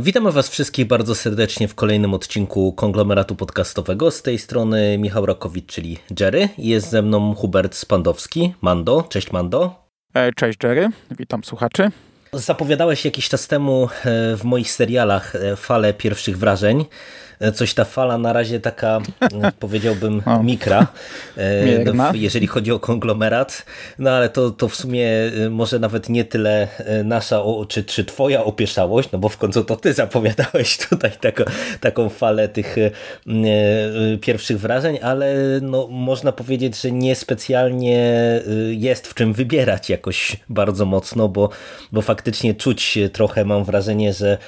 Witamy 0.00 0.32
Was 0.32 0.48
wszystkich 0.48 0.86
bardzo 0.86 1.14
serdecznie 1.14 1.68
w 1.68 1.74
kolejnym 1.74 2.14
odcinku 2.14 2.72
konglomeratu 2.72 3.36
podcastowego. 3.36 4.10
Z 4.10 4.22
tej 4.22 4.38
strony 4.38 4.98
Michał 4.98 5.26
Rakowicz, 5.26 5.66
czyli 5.66 5.98
Jerry. 6.20 6.48
Jest 6.58 6.90
ze 6.90 7.02
mną 7.02 7.34
Hubert 7.34 7.74
Spandowski, 7.74 8.54
Mando. 8.60 9.02
Cześć 9.08 9.32
Mando. 9.32 9.86
E, 10.14 10.32
cześć 10.32 10.58
Jerry, 10.62 10.88
witam 11.18 11.44
słuchaczy. 11.44 11.90
Zapowiadałeś 12.32 13.04
jakiś 13.04 13.28
czas 13.28 13.48
temu 13.48 13.84
e, 13.84 13.88
w 14.36 14.44
moich 14.44 14.72
serialach 14.72 15.34
e, 15.36 15.56
falę 15.56 15.94
pierwszych 15.94 16.38
wrażeń. 16.38 16.84
E, 17.42 17.52
coś 17.52 17.74
ta 17.74 17.84
fala 17.84 18.18
na 18.18 18.32
razie 18.32 18.60
taka, 18.60 19.00
powiedziałbym, 19.60 20.22
o. 20.26 20.42
mikra, 20.42 20.86
Mierna. 21.66 22.12
jeżeli 22.14 22.46
chodzi 22.46 22.72
o 22.72 22.78
konglomerat. 22.78 23.66
No 23.98 24.10
ale 24.10 24.28
to, 24.28 24.50
to 24.50 24.68
w 24.68 24.76
sumie 24.76 25.08
może 25.50 25.78
nawet 25.78 26.08
nie 26.08 26.24
tyle 26.24 26.68
nasza, 27.04 27.42
czy, 27.68 27.84
czy 27.84 28.04
twoja 28.04 28.44
opieszałość, 28.44 29.08
no 29.12 29.18
bo 29.18 29.28
w 29.28 29.38
końcu 29.38 29.64
to 29.64 29.76
ty 29.76 29.92
zapowiadałeś 29.92 30.78
tutaj 30.88 31.10
taką, 31.20 31.44
taką 31.80 32.08
falę 32.08 32.48
tych 32.48 32.76
pierwszych 34.20 34.60
wrażeń, 34.60 34.98
ale 35.02 35.34
no, 35.62 35.88
można 35.90 36.32
powiedzieć, 36.32 36.80
że 36.80 36.92
niespecjalnie 36.92 38.12
jest 38.70 39.06
w 39.06 39.14
czym 39.14 39.32
wybierać 39.32 39.90
jakoś 39.90 40.36
bardzo 40.48 40.86
mocno, 40.86 41.28
bo, 41.28 41.48
bo 41.92 42.02
faktycznie 42.02 42.54
czuć 42.54 42.98
trochę, 43.12 43.44
mam 43.44 43.64
wrażenie, 43.64 44.12
że 44.12 44.38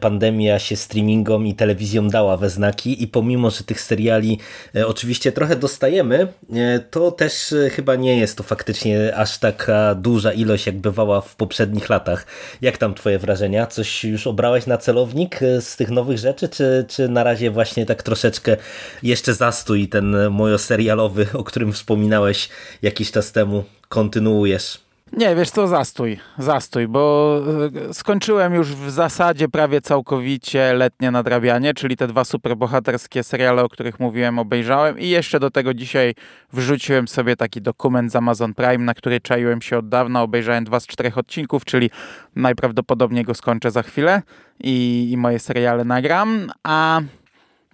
pandemia 0.00 0.58
się 0.58 0.76
streamingom 0.76 1.46
i 1.46 1.54
telewizją 1.54 2.08
dała 2.08 2.33
we 2.36 2.50
znaki 2.50 3.02
i 3.02 3.08
pomimo, 3.08 3.50
że 3.50 3.64
tych 3.64 3.80
seriali 3.80 4.38
e, 4.76 4.86
oczywiście 4.86 5.32
trochę 5.32 5.56
dostajemy, 5.56 6.28
e, 6.52 6.78
to 6.78 7.10
też 7.10 7.52
e, 7.52 7.70
chyba 7.70 7.96
nie 7.96 8.18
jest 8.18 8.36
to 8.36 8.42
faktycznie 8.42 9.16
aż 9.16 9.38
taka 9.38 9.94
duża 9.94 10.32
ilość, 10.32 10.66
jak 10.66 10.76
bywała 10.76 11.20
w 11.20 11.36
poprzednich 11.36 11.88
latach. 11.88 12.26
Jak 12.62 12.78
tam 12.78 12.94
twoje 12.94 13.18
wrażenia? 13.18 13.66
Coś 13.66 14.04
już 14.04 14.26
obrałeś 14.26 14.66
na 14.66 14.78
celownik 14.78 15.40
z 15.60 15.76
tych 15.76 15.90
nowych 15.90 16.18
rzeczy, 16.18 16.48
czy, 16.48 16.84
czy 16.88 17.08
na 17.08 17.24
razie 17.24 17.50
właśnie 17.50 17.86
tak 17.86 18.02
troszeczkę 18.02 18.56
jeszcze 19.02 19.34
zastój 19.34 19.88
ten 19.88 20.16
mojo 20.30 20.58
serialowy, 20.58 21.26
o 21.32 21.44
którym 21.44 21.72
wspominałeś 21.72 22.48
jakiś 22.82 23.10
czas 23.10 23.32
temu, 23.32 23.64
kontynuujesz? 23.88 24.83
Nie, 25.12 25.36
wiesz 25.36 25.50
co, 25.50 25.68
zastój, 25.68 26.18
zastój, 26.38 26.88
bo 26.88 27.40
e, 27.88 27.94
skończyłem 27.94 28.54
już 28.54 28.74
w 28.74 28.90
zasadzie 28.90 29.48
prawie 29.48 29.80
całkowicie 29.80 30.74
letnie 30.74 31.10
nadrabianie, 31.10 31.74
czyli 31.74 31.96
te 31.96 32.06
dwa 32.06 32.24
superbohaterskie 32.24 33.22
seriale, 33.22 33.62
o 33.64 33.68
których 33.68 34.00
mówiłem, 34.00 34.38
obejrzałem 34.38 34.98
i 34.98 35.08
jeszcze 35.08 35.40
do 35.40 35.50
tego 35.50 35.74
dzisiaj 35.74 36.14
wrzuciłem 36.52 37.08
sobie 37.08 37.36
taki 37.36 37.62
dokument 37.62 38.12
z 38.12 38.16
Amazon 38.16 38.54
Prime, 38.54 38.78
na 38.78 38.94
który 38.94 39.20
czaiłem 39.20 39.62
się 39.62 39.78
od 39.78 39.88
dawna, 39.88 40.22
obejrzałem 40.22 40.64
dwa 40.64 40.80
z 40.80 40.86
czterech 40.86 41.18
odcinków, 41.18 41.64
czyli 41.64 41.90
najprawdopodobniej 42.36 43.24
go 43.24 43.34
skończę 43.34 43.70
za 43.70 43.82
chwilę 43.82 44.22
i, 44.60 45.08
i 45.10 45.16
moje 45.16 45.38
seriale 45.38 45.84
nagram, 45.84 46.50
a 46.62 47.00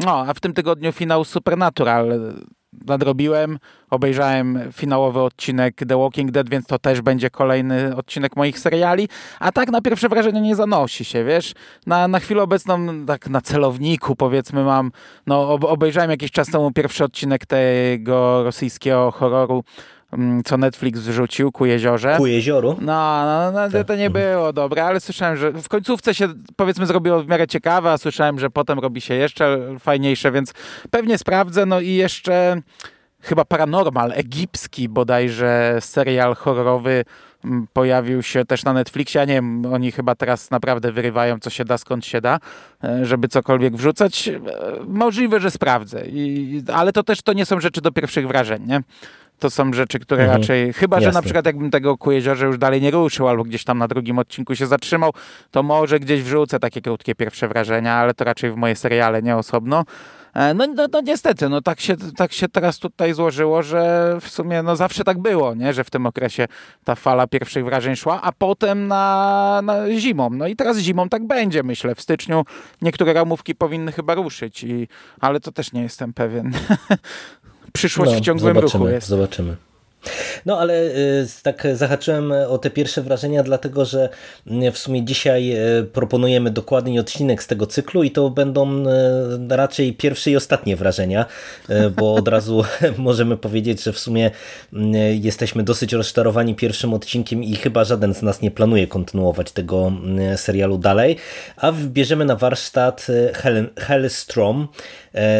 no, 0.00 0.24
a 0.28 0.34
w 0.34 0.40
tym 0.40 0.52
tygodniu 0.52 0.92
finał 0.92 1.24
Supernatural 1.24 2.34
nadrobiłem, 2.86 3.58
obejrzałem 3.90 4.58
finałowy 4.72 5.20
odcinek 5.20 5.76
The 5.88 5.98
Walking 5.98 6.30
Dead, 6.30 6.50
więc 6.50 6.66
to 6.66 6.78
też 6.78 7.00
będzie 7.00 7.30
kolejny 7.30 7.96
odcinek 7.96 8.36
moich 8.36 8.58
seriali, 8.58 9.08
a 9.40 9.52
tak 9.52 9.70
na 9.70 9.80
pierwsze 9.80 10.08
wrażenie 10.08 10.40
nie 10.40 10.56
zanosi 10.56 11.04
się, 11.04 11.24
wiesz, 11.24 11.54
na, 11.86 12.08
na 12.08 12.20
chwilę 12.20 12.42
obecną 12.42 13.06
tak 13.06 13.28
na 13.28 13.40
celowniku 13.40 14.16
powiedzmy 14.16 14.64
mam, 14.64 14.92
no 15.26 15.48
obejrzałem 15.52 16.10
jakiś 16.10 16.30
czas 16.30 16.50
temu 16.50 16.72
pierwszy 16.72 17.04
odcinek 17.04 17.46
tego 17.46 18.44
rosyjskiego 18.44 19.10
horroru 19.10 19.64
co 20.44 20.56
Netflix 20.56 21.00
wrzucił 21.00 21.52
ku 21.52 21.66
jeziorze. 21.66 22.14
Ku 22.16 22.26
jezioru? 22.26 22.76
No, 22.80 23.22
no, 23.24 23.52
no 23.52 23.70
to, 23.70 23.84
to 23.84 23.96
nie 23.96 24.10
było 24.10 24.52
dobre, 24.52 24.84
ale 24.84 25.00
słyszałem, 25.00 25.36
że 25.36 25.52
w 25.52 25.68
końcówce 25.68 26.14
się 26.14 26.28
powiedzmy 26.56 26.86
zrobiło 26.86 27.22
w 27.22 27.28
miarę 27.28 27.46
ciekawe, 27.46 27.90
a 27.90 27.98
słyszałem, 27.98 28.38
że 28.38 28.50
potem 28.50 28.78
robi 28.78 29.00
się 29.00 29.14
jeszcze 29.14 29.58
fajniejsze, 29.78 30.32
więc 30.32 30.52
pewnie 30.90 31.18
sprawdzę. 31.18 31.66
No 31.66 31.80
i 31.80 31.94
jeszcze 31.94 32.62
chyba 33.20 33.44
Paranormal, 33.44 34.12
egipski 34.14 34.88
bodajże 34.88 35.76
serial 35.80 36.34
horrorowy 36.34 37.04
mm, 37.44 37.66
pojawił 37.72 38.22
się 38.22 38.44
też 38.44 38.64
na 38.64 38.72
Netflixie. 38.72 39.18
Ja 39.18 39.24
nie 39.24 39.34
wiem, 39.34 39.66
oni 39.72 39.92
chyba 39.92 40.14
teraz 40.14 40.50
naprawdę 40.50 40.92
wyrywają 40.92 41.38
co 41.40 41.50
się 41.50 41.64
da, 41.64 41.78
skąd 41.78 42.06
się 42.06 42.20
da, 42.20 42.38
e, 42.84 43.06
żeby 43.06 43.28
cokolwiek 43.28 43.76
wrzucać. 43.76 44.28
E, 44.28 44.40
Możliwe, 44.86 45.40
że 45.40 45.50
sprawdzę, 45.50 46.06
I, 46.06 46.62
ale 46.74 46.92
to 46.92 47.02
też 47.02 47.22
to 47.22 47.32
nie 47.32 47.46
są 47.46 47.60
rzeczy 47.60 47.80
do 47.80 47.92
pierwszych 47.92 48.28
wrażeń, 48.28 48.66
nie? 48.66 48.82
To 49.40 49.50
są 49.50 49.72
rzeczy, 49.72 49.98
które 49.98 50.22
Mhm. 50.22 50.40
raczej, 50.40 50.72
chyba 50.72 51.00
że 51.00 51.04
Jasne. 51.06 51.18
na 51.18 51.22
przykład 51.22 51.46
jakbym 51.46 51.70
tego 51.70 51.98
ku 51.98 52.12
jeziorze 52.12 52.46
już 52.46 52.58
dalej 52.58 52.80
nie 52.82 52.90
ruszył, 52.90 53.28
albo 53.28 53.44
gdzieś 53.44 53.64
tam 53.64 53.78
na 53.78 53.88
drugim 53.88 54.18
odcinku 54.18 54.54
się 54.54 54.66
zatrzymał, 54.66 55.12
to 55.50 55.62
może 55.62 56.00
gdzieś 56.00 56.22
wrzucę 56.22 56.58
takie 56.58 56.80
krótkie 56.80 57.14
pierwsze 57.14 57.48
wrażenia, 57.48 57.94
ale 57.94 58.14
to 58.14 58.24
raczej 58.24 58.50
w 58.50 58.56
moje 58.56 58.76
seriale, 58.76 59.22
nie 59.22 59.36
osobno. 59.36 59.84
E, 60.34 60.54
No, 60.54 60.66
no, 60.66 60.86
no 60.92 61.00
niestety, 61.00 61.48
no 61.48 61.60
tak 61.62 61.80
się, 61.80 61.94
tak 62.16 62.32
się 62.32 62.48
teraz 62.48 62.78
tutaj 62.78 63.14
złożyło, 63.14 63.62
że 63.62 64.16
w 64.20 64.28
sumie 64.28 64.62
no 64.62 64.76
zawsze 64.76 65.04
tak 65.04 65.18
było, 65.18 65.54
nie? 65.54 65.72
że 65.72 65.84
w 65.84 65.90
tym 65.90 66.06
okresie 66.06 66.46
ta 66.84 66.94
fala 66.94 67.26
pierwszych 67.26 67.64
wrażeń 67.64 67.96
szła, 67.96 68.22
a 68.22 68.32
potem 68.32 68.88
na, 68.88 69.60
na 69.64 69.74
zimą. 69.98 70.30
No 70.32 70.46
i 70.46 70.56
teraz 70.56 70.78
zimą 70.78 71.08
tak 71.08 71.26
będzie, 71.26 71.62
myślę. 71.62 71.94
W 71.94 72.00
styczniu 72.00 72.44
niektóre 72.82 73.12
ramówki 73.12 73.54
powinny 73.54 73.92
chyba 73.92 74.14
ruszyć, 74.14 74.64
i, 74.64 74.88
ale 75.20 75.40
to 75.40 75.52
też 75.52 75.72
nie 75.72 75.82
jestem 75.82 76.12
pewien. 76.12 76.52
Przyszłość 77.72 78.12
w 78.12 78.20
ciągłym 78.20 78.54
No, 78.54 78.60
zobaczymy, 78.60 78.84
ruchu 78.84 78.94
jest. 78.94 79.08
Zobaczymy. 79.08 79.56
No 80.46 80.58
ale 80.58 80.74
y, 80.82 81.26
tak 81.42 81.66
zahaczyłem 81.74 82.32
o 82.48 82.58
te 82.58 82.70
pierwsze 82.70 83.02
wrażenia, 83.02 83.42
dlatego 83.42 83.84
że 83.84 84.08
y, 84.46 84.72
w 84.72 84.78
sumie 84.78 85.04
dzisiaj 85.04 85.52
y, 85.80 85.84
proponujemy 85.84 86.50
dokładnie 86.50 87.00
odcinek 87.00 87.42
z 87.42 87.46
tego 87.46 87.66
cyklu 87.66 88.02
i 88.02 88.10
to 88.10 88.30
będą 88.30 88.84
y, 88.86 88.86
raczej 89.48 89.92
pierwsze 89.94 90.30
i 90.30 90.36
ostatnie 90.36 90.76
wrażenia, 90.76 91.26
bo 91.96 92.14
od 92.14 92.28
razu 92.36 92.64
możemy 92.98 93.36
powiedzieć, 93.36 93.82
że 93.82 93.92
w 93.92 93.98
sumie 93.98 94.30
y, 94.72 94.78
jesteśmy 95.14 95.62
dosyć 95.62 95.92
rozczarowani 95.92 96.54
pierwszym 96.54 96.94
odcinkiem 96.94 97.44
i 97.44 97.56
chyba 97.56 97.84
żaden 97.84 98.14
z 98.14 98.22
nas 98.22 98.42
nie 98.42 98.50
planuje 98.50 98.86
kontynuować 98.86 99.52
tego 99.52 99.92
y, 100.34 100.38
serialu 100.38 100.78
dalej, 100.78 101.16
a 101.56 101.72
bierzemy 101.72 102.24
na 102.24 102.36
warsztat 102.36 103.06
Hell, 103.34 103.70
Hellstrom, 103.78 104.68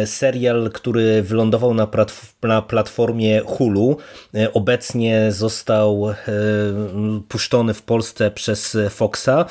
serial, 0.05 0.71
który 0.73 1.21
wylądował 1.21 1.73
na, 1.73 1.87
prat- 1.87 2.30
na 2.43 2.61
platformie 2.61 3.41
Hulu. 3.45 3.97
E, 4.35 4.53
Obecnie 4.53 5.31
został 5.31 6.09
e, 6.09 6.15
puszczony 7.29 7.73
w 7.73 7.81
Polsce 7.81 8.31
przez 8.31 8.77
Foxa 8.89 9.45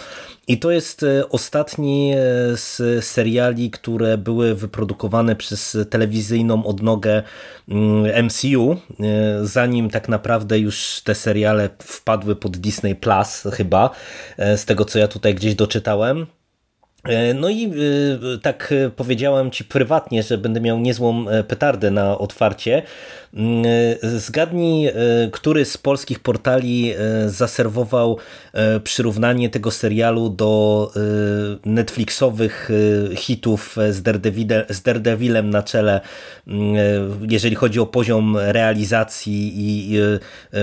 i 0.49 0.59
to 0.59 0.71
jest 0.71 1.03
e, 1.03 1.29
ostatni 1.29 2.13
z 2.55 3.05
seriali, 3.05 3.71
które 3.71 4.19
były 4.19 4.55
wyprodukowane 4.55 5.37
przez 5.37 5.79
telewizyjną 5.91 6.65
odnogę 6.67 7.23
mm, 7.69 8.27
MCU, 8.27 8.73
e, 8.73 8.77
zanim 9.47 9.91
tak 9.91 10.09
naprawdę 10.09 10.59
już 10.59 11.01
te 11.05 11.15
seriale 11.15 11.69
wpadły 11.83 12.37
pod 12.37 12.57
Disney 12.57 12.95
Plus 12.95 13.43
chyba, 13.53 13.91
z 14.39 14.65
tego 14.65 14.85
co 14.85 14.99
ja 14.99 15.09
tutaj 15.09 15.35
gdzieś 15.35 15.55
doczytałem. 15.55 16.27
E, 17.05 17.35
No 17.35 17.49
i 17.49 17.73
y, 18.35 18.39
tak 18.39 18.73
y, 18.73 18.91
powiedziałem 18.97 19.51
Ci 19.51 19.65
prywatnie, 19.65 20.23
że 20.23 20.39
będę 20.39 20.61
miał 20.61 20.79
niezłą 20.79 21.29
e, 21.29 21.45
petardę 21.45 21.91
na 21.91 22.19
otwarcie. 22.19 22.83
Mm, 23.35 23.65
Zgadnij, 24.03 24.91
który 25.33 25.65
z 25.65 25.79
polskich 25.79 26.21
portali 26.21 26.95
zaserwował 27.27 28.19
e, 28.53 28.81
przyrównanie 28.81 29.51
tego 29.51 29.71
serialu 29.71 30.31
do 30.31 30.93
Netflixowych 31.65 32.71
hitów 33.17 33.77
z, 33.91 33.97
z 34.77 34.83
Daredevilem 34.83 35.51
na 35.51 35.63
czele, 35.63 36.01
mm, 36.47 36.77
e, 36.77 36.81
jeżeli 37.29 37.57
chodzi 37.57 37.81
o 37.81 37.87
poziom 37.87 38.37
realizacji 38.37 39.53
i 39.57 39.99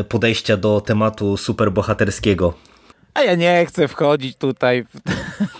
podejścia 0.10 0.58
do 0.58 0.82
tematu 0.82 1.38
superbohaterskiego. 1.38 2.54
A 3.14 3.22
ja 3.24 3.36
nie 3.36 3.66
chcę 3.66 3.88
wchodzić 3.88 4.38
tutaj 4.38 4.84
w, 4.84 5.02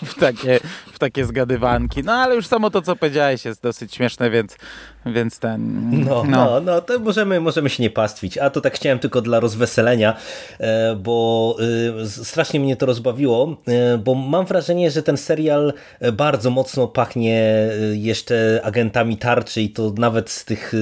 w, 0.08 0.16
takie, 0.16 0.60
w 0.94 1.00
takie 1.00 1.26
zgadywanki. 1.26 2.04
No 2.04 2.14
ale 2.14 2.36
już 2.36 2.48
samo 2.48 2.70
to, 2.70 2.82
co 2.82 2.96
powiedziałeś 2.96 3.46
jest 3.46 3.64
dosyć 3.64 3.96
śmieszne, 3.96 4.30
więc, 4.30 4.58
więc 5.06 5.40
ten... 5.40 5.90
No, 6.06 6.24
no, 6.24 6.46
no, 6.48 6.62
no 6.62 6.82
to 6.82 7.00
możemy, 7.00 7.40
możemy 7.40 7.70
się 7.70 7.84
nie 7.84 7.90
pastwić. 7.90 8.38
A 8.38 8.50
to 8.50 8.62
tak 8.62 8.76
chciałem 8.76 9.00
tylko 9.00 9.22
dla 9.22 9.40
rozweselenia, 9.40 10.18
e, 10.60 10.96
bo 10.96 11.58
e, 12.04 12.08
strasznie 12.08 12.60
mnie 12.60 12.76
to 12.76 12.86
rozbawiło, 12.86 13.58
e, 13.68 13.98
bo 13.98 14.16
mam 14.16 14.46
wrażenie, 14.46 14.92
że 14.92 15.04
ten 15.04 15.18
serial 15.18 15.74
bardzo 16.14 16.50
mocno 16.50 16.88
pachnie 16.88 17.70
jeszcze 17.94 18.62
agentami 18.64 19.18
tarczy 19.18 19.62
i 19.62 19.70
to 19.70 19.94
nawet 19.98 20.30
z 20.30 20.46
tych 20.46 20.74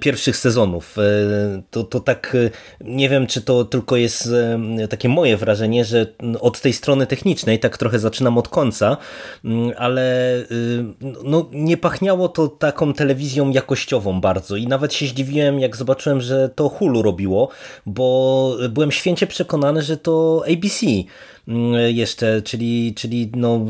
pierwszych 0.00 0.36
sezonów. 0.36 0.96
To, 1.70 1.84
to 1.84 2.00
tak, 2.00 2.36
nie 2.80 3.08
wiem, 3.08 3.26
czy 3.26 3.42
to 3.42 3.64
tylko 3.64 3.96
jest 3.96 4.28
takie 4.90 5.08
moje 5.08 5.36
wrażenie, 5.36 5.84
że 5.84 6.06
od 6.40 6.60
tej 6.60 6.72
strony 6.72 7.06
technicznej, 7.06 7.58
tak 7.58 7.78
trochę 7.78 7.98
zaczynam 7.98 8.38
od 8.38 8.47
końca, 8.48 8.96
ale 9.76 10.34
no, 11.24 11.48
nie 11.52 11.76
pachniało 11.76 12.28
to 12.28 12.48
taką 12.48 12.92
telewizją 12.92 13.50
jakościową 13.50 14.20
bardzo. 14.20 14.56
I 14.56 14.66
nawet 14.66 14.94
się 14.94 15.06
zdziwiłem, 15.06 15.60
jak 15.60 15.76
zobaczyłem, 15.76 16.20
że 16.20 16.48
to 16.48 16.68
Hulu 16.68 17.02
robiło, 17.02 17.48
bo 17.86 18.56
byłem 18.68 18.92
święcie 18.92 19.26
przekonany, 19.26 19.82
że 19.82 19.96
to 19.96 20.42
ABC 20.52 20.86
jeszcze, 21.88 22.42
czyli, 22.42 22.94
czyli 22.94 23.30
no, 23.36 23.66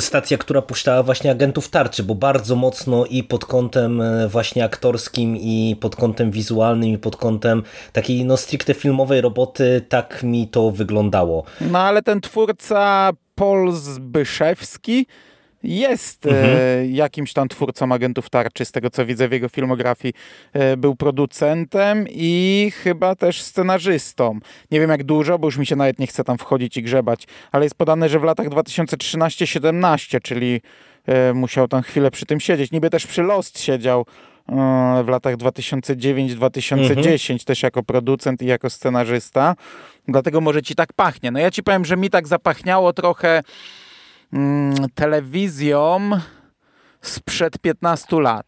stacja, 0.00 0.38
która 0.38 0.62
puszczała 0.62 1.02
właśnie 1.02 1.30
agentów 1.30 1.68
tarczy, 1.68 2.02
bo 2.02 2.14
bardzo 2.14 2.56
mocno 2.56 3.06
i 3.06 3.24
pod 3.24 3.44
kątem 3.44 4.00
e, 4.00 4.28
właśnie 4.28 4.64
aktorskim, 4.64 5.36
i 5.36 5.76
pod 5.80 5.96
kątem 5.96 6.30
wizualnym, 6.30 6.90
i 6.90 6.98
pod 6.98 7.16
kątem 7.16 7.62
takiej 7.92 8.24
no 8.24 8.36
stricte 8.36 8.74
filmowej 8.74 9.20
roboty, 9.20 9.84
tak 9.88 10.22
mi 10.22 10.48
to 10.48 10.70
wyglądało. 10.70 11.44
No 11.60 11.78
ale 11.78 12.02
ten 12.02 12.20
twórca 12.20 13.10
Paul 13.34 13.72
Zbyszewski 13.72 15.06
jest 15.62 16.26
e, 16.26 16.30
mhm. 16.30 16.94
jakimś 16.94 17.32
tam 17.32 17.48
twórcą 17.48 17.92
agentów 17.92 18.30
tarczy, 18.30 18.64
z 18.64 18.72
tego 18.72 18.90
co 18.90 19.06
widzę 19.06 19.28
w 19.28 19.32
jego 19.32 19.48
filmografii. 19.48 20.14
E, 20.52 20.76
był 20.76 20.96
producentem 20.96 22.06
i 22.08 22.72
chyba 22.82 23.14
też 23.14 23.42
scenarzystą. 23.42 24.38
Nie 24.70 24.80
wiem 24.80 24.90
jak 24.90 25.04
dużo, 25.04 25.38
bo 25.38 25.46
już 25.46 25.56
mi 25.56 25.66
się 25.66 25.76
nawet 25.76 25.98
nie 25.98 26.06
chce 26.06 26.24
tam 26.24 26.38
wchodzić 26.38 26.76
i 26.76 26.82
grzebać, 26.82 27.26
ale 27.52 27.64
jest 27.64 27.74
podane, 27.74 28.08
że 28.08 28.20
w 28.20 28.24
latach 28.24 28.48
2013-17, 28.48 30.20
czyli 30.22 30.60
e, 31.06 31.34
musiał 31.34 31.68
tam 31.68 31.82
chwilę 31.82 32.10
przy 32.10 32.26
tym 32.26 32.40
siedzieć. 32.40 32.72
Niby 32.72 32.90
też 32.90 33.06
przy 33.06 33.22
Lost 33.22 33.60
siedział 33.60 34.06
w 35.04 35.08
latach 35.08 35.36
2009-2010 35.36 36.78
mhm. 36.78 37.38
też 37.46 37.62
jako 37.62 37.82
producent 37.82 38.42
i 38.42 38.46
jako 38.46 38.70
scenarzysta. 38.70 39.56
Dlatego 40.08 40.40
może 40.40 40.62
ci 40.62 40.74
tak 40.74 40.92
pachnie. 40.92 41.30
No 41.30 41.38
ja 41.38 41.50
ci 41.50 41.62
powiem, 41.62 41.84
że 41.84 41.96
mi 41.96 42.10
tak 42.10 42.28
zapachniało 42.28 42.92
trochę 42.92 43.42
telewizją 44.94 46.10
sprzed 47.00 47.58
15 47.58 48.20
lat. 48.20 48.46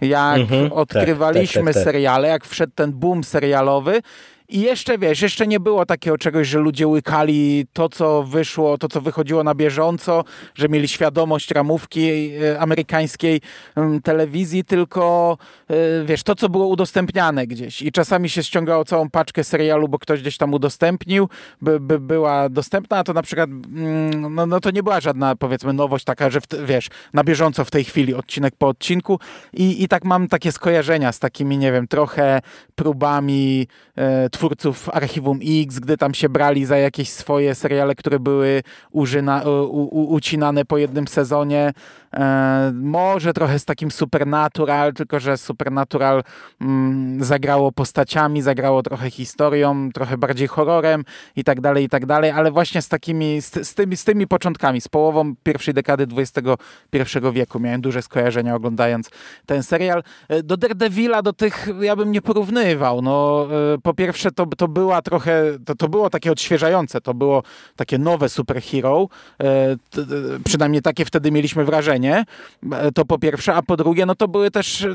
Jak 0.00 0.38
mhm, 0.38 0.72
odkrywaliśmy 0.72 1.64
tak, 1.64 1.64
tak, 1.64 1.74
tak, 1.74 1.84
seriale, 1.84 2.28
jak 2.28 2.44
wszedł 2.44 2.72
ten 2.74 2.92
boom 2.92 3.24
serialowy 3.24 4.00
i 4.50 4.60
jeszcze 4.60 4.98
wiesz, 4.98 5.22
jeszcze 5.22 5.46
nie 5.46 5.60
było 5.60 5.86
takiego 5.86 6.18
czegoś, 6.18 6.48
że 6.48 6.58
ludzie 6.58 6.86
łykali 6.86 7.66
to, 7.72 7.88
co 7.88 8.22
wyszło, 8.22 8.78
to, 8.78 8.88
co 8.88 9.00
wychodziło 9.00 9.44
na 9.44 9.54
bieżąco, 9.54 10.24
że 10.54 10.68
mieli 10.68 10.88
świadomość 10.88 11.50
ramówki 11.50 12.10
e, 12.10 12.60
amerykańskiej 12.60 13.40
mm, 13.76 14.02
telewizji, 14.02 14.64
tylko 14.64 15.38
e, 15.68 16.04
wiesz, 16.04 16.22
to, 16.22 16.34
co 16.34 16.48
było 16.48 16.66
udostępniane 16.66 17.46
gdzieś. 17.46 17.82
I 17.82 17.92
czasami 17.92 18.28
się 18.28 18.42
ściągało 18.42 18.84
całą 18.84 19.10
paczkę 19.10 19.44
serialu, 19.44 19.88
bo 19.88 19.98
ktoś 19.98 20.20
gdzieś 20.20 20.36
tam 20.36 20.54
udostępnił, 20.54 21.28
by, 21.62 21.80
by 21.80 22.00
była 22.00 22.48
dostępna, 22.48 22.98
a 22.98 23.04
to 23.04 23.12
na 23.12 23.22
przykład, 23.22 23.50
mm, 23.50 24.34
no, 24.34 24.46
no 24.46 24.60
to 24.60 24.70
nie 24.70 24.82
była 24.82 25.00
żadna, 25.00 25.36
powiedzmy, 25.36 25.72
nowość 25.72 26.04
taka, 26.04 26.30
że 26.30 26.40
w, 26.40 26.46
wiesz, 26.66 26.88
na 27.14 27.24
bieżąco 27.24 27.64
w 27.64 27.70
tej 27.70 27.84
chwili, 27.84 28.14
odcinek 28.14 28.54
po 28.58 28.68
odcinku. 28.68 29.18
I, 29.52 29.82
I 29.82 29.88
tak 29.88 30.04
mam 30.04 30.28
takie 30.28 30.52
skojarzenia 30.52 31.12
z 31.12 31.18
takimi, 31.18 31.58
nie 31.58 31.72
wiem, 31.72 31.88
trochę 31.88 32.40
próbami 32.74 33.66
e, 33.96 34.30
twórców 34.38 34.88
Archiwum 34.92 35.38
X, 35.42 35.78
gdy 35.78 35.96
tam 35.96 36.14
się 36.14 36.28
brali 36.28 36.64
za 36.64 36.76
jakieś 36.76 37.10
swoje 37.10 37.54
seriale, 37.54 37.94
które 37.94 38.18
były 38.20 38.62
użyna, 38.90 39.42
u, 39.42 39.72
u, 39.72 40.14
ucinane 40.14 40.64
po 40.64 40.78
jednym 40.78 41.08
sezonie. 41.08 41.72
E, 42.14 42.72
może 42.74 43.32
trochę 43.32 43.58
z 43.58 43.64
takim 43.64 43.90
Supernatural, 43.90 44.92
tylko 44.92 45.20
że 45.20 45.36
Supernatural 45.36 46.22
mm, 46.60 47.24
zagrało 47.24 47.72
postaciami, 47.72 48.42
zagrało 48.42 48.82
trochę 48.82 49.10
historią, 49.10 49.88
trochę 49.94 50.18
bardziej 50.18 50.48
horrorem 50.48 51.04
i 51.36 51.44
tak 51.44 51.60
dalej, 51.60 51.84
i 51.84 51.88
tak 51.88 52.06
dalej, 52.06 52.30
ale 52.30 52.50
właśnie 52.50 52.82
z 52.82 52.88
takimi, 52.88 53.42
z, 53.42 53.68
z, 53.68 53.74
tymi, 53.74 53.96
z 53.96 54.04
tymi 54.04 54.26
początkami, 54.26 54.80
z 54.80 54.88
połową 54.88 55.34
pierwszej 55.42 55.74
dekady 55.74 56.06
XXI 56.16 57.18
wieku 57.32 57.60
miałem 57.60 57.80
duże 57.80 58.02
skojarzenia 58.02 58.54
oglądając 58.54 59.10
ten 59.46 59.62
serial. 59.62 60.02
E, 60.28 60.42
do 60.42 60.56
Daredevila, 60.56 61.22
do 61.22 61.32
tych 61.32 61.68
ja 61.80 61.96
bym 61.96 62.12
nie 62.12 62.22
porównywał. 62.22 63.02
No, 63.02 63.48
e, 63.74 63.78
po 63.78 63.94
pierwsze 63.94 64.27
to, 64.32 64.46
to 64.46 64.68
była 64.68 65.02
trochę, 65.02 65.42
to, 65.64 65.74
to 65.74 65.88
było 65.88 66.10
takie 66.10 66.32
odświeżające, 66.32 67.00
to 67.00 67.14
było 67.14 67.42
takie 67.76 67.98
nowe 67.98 68.28
superhero, 68.28 69.08
przynajmniej 70.44 70.82
takie 70.82 71.04
wtedy 71.04 71.30
mieliśmy 71.30 71.64
wrażenie, 71.64 72.24
E, 72.72 72.92
to 72.92 73.04
po 73.04 73.18
pierwsze, 73.18 73.54
a 73.54 73.62
po 73.62 73.76
drugie, 73.76 74.06
no 74.06 74.14
to 74.14 74.28
były 74.28 74.50
też 74.50 74.84
e, 74.84 74.94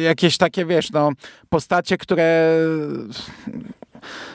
jakieś 0.00 0.36
takie, 0.36 0.66
wiesz, 0.66 0.90
no, 0.90 1.10
postacie, 1.48 1.98
które 1.98 2.56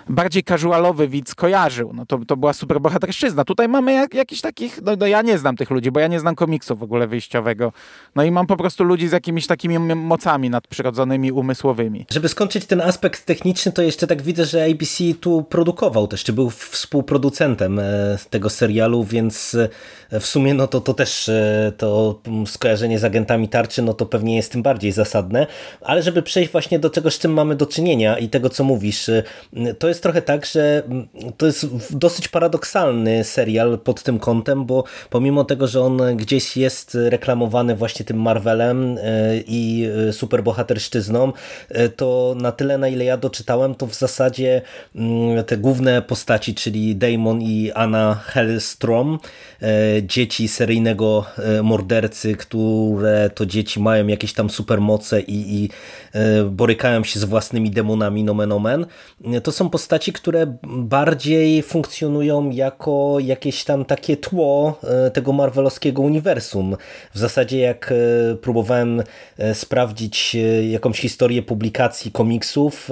bardziej 0.10 0.44
casualowy 0.44 1.08
widz 1.08 1.36
kojarzył. 1.36 1.92
No 1.94 2.06
to, 2.06 2.20
to 2.28 2.38
była 2.38 2.54
super 2.54 2.82
bohaterszczyzna. 2.82 3.44
Tutaj 3.44 3.68
mamy 3.68 3.94
jak, 3.94 4.14
jakiś 4.14 4.42
takich, 4.42 4.82
no, 4.82 4.92
no, 5.00 5.08
ja 5.08 5.22
nie 5.22 5.38
znam 5.38 5.56
tych 5.56 5.70
ludzi, 5.70 5.92
bo 5.92 6.00
ja 6.00 6.08
nie 6.08 6.20
znam 6.20 6.36
komiksu 6.36 6.76
w 6.76 6.84
ogóle 6.84 7.08
wyjściowego. 7.08 7.72
No 8.16 8.24
i 8.24 8.32
mam 8.32 8.48
po 8.48 8.58
prostu 8.58 8.84
ludzi 8.84 9.08
z 9.08 9.12
jakimiś 9.12 9.48
takimi 9.48 9.80
mocami 9.80 10.50
nadprzyrodzonymi, 10.50 11.32
umysłowymi. 11.32 12.06
Żeby 12.12 12.30
skończyć 12.30 12.66
ten 12.66 12.82
aspekt 12.82 13.26
techniczny, 13.26 13.72
to 13.72 13.82
jeszcze 13.82 14.08
tak 14.08 14.22
widzę, 14.22 14.46
że 14.46 14.66
ABC 14.66 15.04
tu 15.22 15.44
produkował 15.44 16.08
też, 16.08 16.24
czy 16.24 16.34
był 16.34 16.50
współproducentem 16.50 17.80
e, 17.80 18.18
tego 18.30 18.50
serialu, 18.50 19.04
więc 19.04 19.56
e, 20.12 20.20
w 20.20 20.26
sumie 20.26 20.54
no 20.54 20.68
to, 20.68 20.82
to 20.82 20.94
też 20.94 21.30
e, 21.30 21.74
to 21.78 22.22
skojarzenie 22.46 23.00
z 23.00 23.04
agentami 23.04 23.50
tarczy, 23.50 23.82
no 23.82 23.94
to 23.94 24.06
pewnie 24.06 24.36
jest 24.36 24.52
tym 24.52 24.64
bardziej 24.64 24.92
zasadne. 24.92 25.48
Ale 25.82 26.04
żeby 26.04 26.22
przejść 26.24 26.52
właśnie 26.52 26.80
do 26.80 26.90
czegoś, 26.90 27.16
z 27.16 27.20
czym 27.20 27.34
mamy 27.34 27.56
do 27.56 27.66
czynienia 27.66 28.18
i 28.18 28.30
tego, 28.30 28.50
co 28.50 28.64
mówisz, 28.64 29.10
to 29.80 29.88
jest 29.88 30.04
trochę 30.04 30.22
tak, 30.22 30.46
że 30.46 30.84
to 31.38 31.46
jest 31.46 31.68
dosyć 31.98 32.28
paradoksalny 32.28 33.24
serial 33.24 33.80
pod 33.80 34.04
tym 34.04 34.20
kątem, 34.20 34.66
bo 34.66 34.84
pomimo 35.10 35.44
tego, 35.44 35.68
że 35.68 35.82
on 35.82 36.02
gdzieś 36.16 36.58
jest 36.58 36.98
reklamowany 37.10 37.76
właśnie 37.76 38.06
tym 38.06 38.22
Marvelem 38.22 38.98
e, 38.98 39.02
i 39.48 39.90
e, 40.10 40.14
superbohaterszczyzną, 40.14 41.34
e, 41.70 41.90
to 41.90 42.36
na 42.38 42.52
tyle, 42.52 42.78
na 42.78 42.88
ile 42.88 43.06
ja 43.06 43.18
doczytałem, 43.18 43.76
to 43.76 43.88
w 43.88 43.96
zasadzie 43.96 44.62
mm, 44.96 45.44
te 45.44 45.58
główne 45.58 46.02
postaci, 46.02 46.56
czyli 46.56 46.96
Damon 46.96 47.42
i 47.42 47.72
Anna 47.72 48.16
Hellstrom, 48.26 49.20
dzieci 50.04 50.48
seryjnego 50.48 51.26
mordercy, 51.64 52.36
które 52.36 53.30
to 53.36 53.46
dzieci 53.46 53.80
mają 53.80 54.08
jakieś 54.08 54.34
tam 54.34 54.50
supermoce 54.50 55.22
i, 55.22 55.56
i 55.56 55.70
borykają 56.46 57.04
się 57.04 57.20
z 57.20 57.24
własnymi 57.24 57.72
demonami 57.72 58.24
nomen 58.24 58.52
omen, 58.52 58.86
to 59.46 59.52
są 59.52 59.70
postaci, 59.70 60.14
które 60.14 60.58
bardziej 60.64 61.64
funkcjonują 61.64 62.50
jako 62.50 63.18
jakieś 63.20 63.64
tam 63.64 63.86
takie 63.86 64.18
tło 64.18 64.80
e, 64.84 65.12
tego 65.12 65.34
marvelowskiego 65.34 66.02
uniwersum. 66.02 66.78
W 67.14 67.20
zasadzie 67.20 67.60
jak 67.60 67.92
e, 67.92 68.36
próbowałem 68.36 69.04
e, 69.38 69.56
sprawdzić 69.56 70.38
jakąś 70.70 71.00
historię 71.00 71.42
publikacji 71.42 72.12
komiksów 72.12 72.90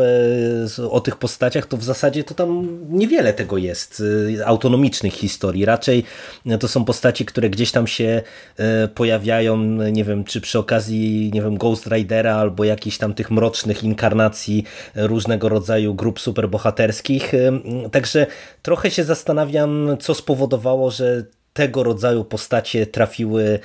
o 0.89 1.00
tych 1.00 1.15
postaciach, 1.15 1.65
to 1.65 1.77
w 1.77 1.83
zasadzie 1.83 2.24
to 2.24 2.33
tam 2.33 2.79
niewiele 2.89 3.33
tego 3.33 3.57
jest, 3.57 4.03
autonomicznych 4.45 5.13
historii. 5.13 5.65
Raczej 5.65 6.03
to 6.60 6.67
są 6.67 6.86
postaci, 6.86 7.25
które 7.25 7.50
gdzieś 7.50 7.72
tam 7.72 7.88
się 7.88 8.22
pojawiają, 8.95 9.57
nie 9.91 10.03
wiem, 10.03 10.24
czy 10.24 10.41
przy 10.41 10.60
okazji, 10.60 11.31
nie 11.33 11.41
wiem, 11.41 11.57
Ghost 11.57 11.88
Ridera 11.88 12.36
albo 12.36 12.63
jakichś 12.63 12.98
tam 12.98 13.13
tych 13.13 13.31
mrocznych 13.31 13.83
inkarnacji 13.83 14.63
różnego 14.95 15.50
rodzaju 15.50 15.93
grup 15.93 16.19
superbohaterskich. 16.43 17.31
Także 17.91 18.27
trochę 18.62 18.91
się 18.91 19.03
zastanawiam, 19.03 19.97
co 20.00 20.13
spowodowało, 20.13 20.91
że 20.91 21.25
tego 21.53 21.83
rodzaju 21.83 22.23
postacie 22.23 22.88
trafiły 22.88 23.59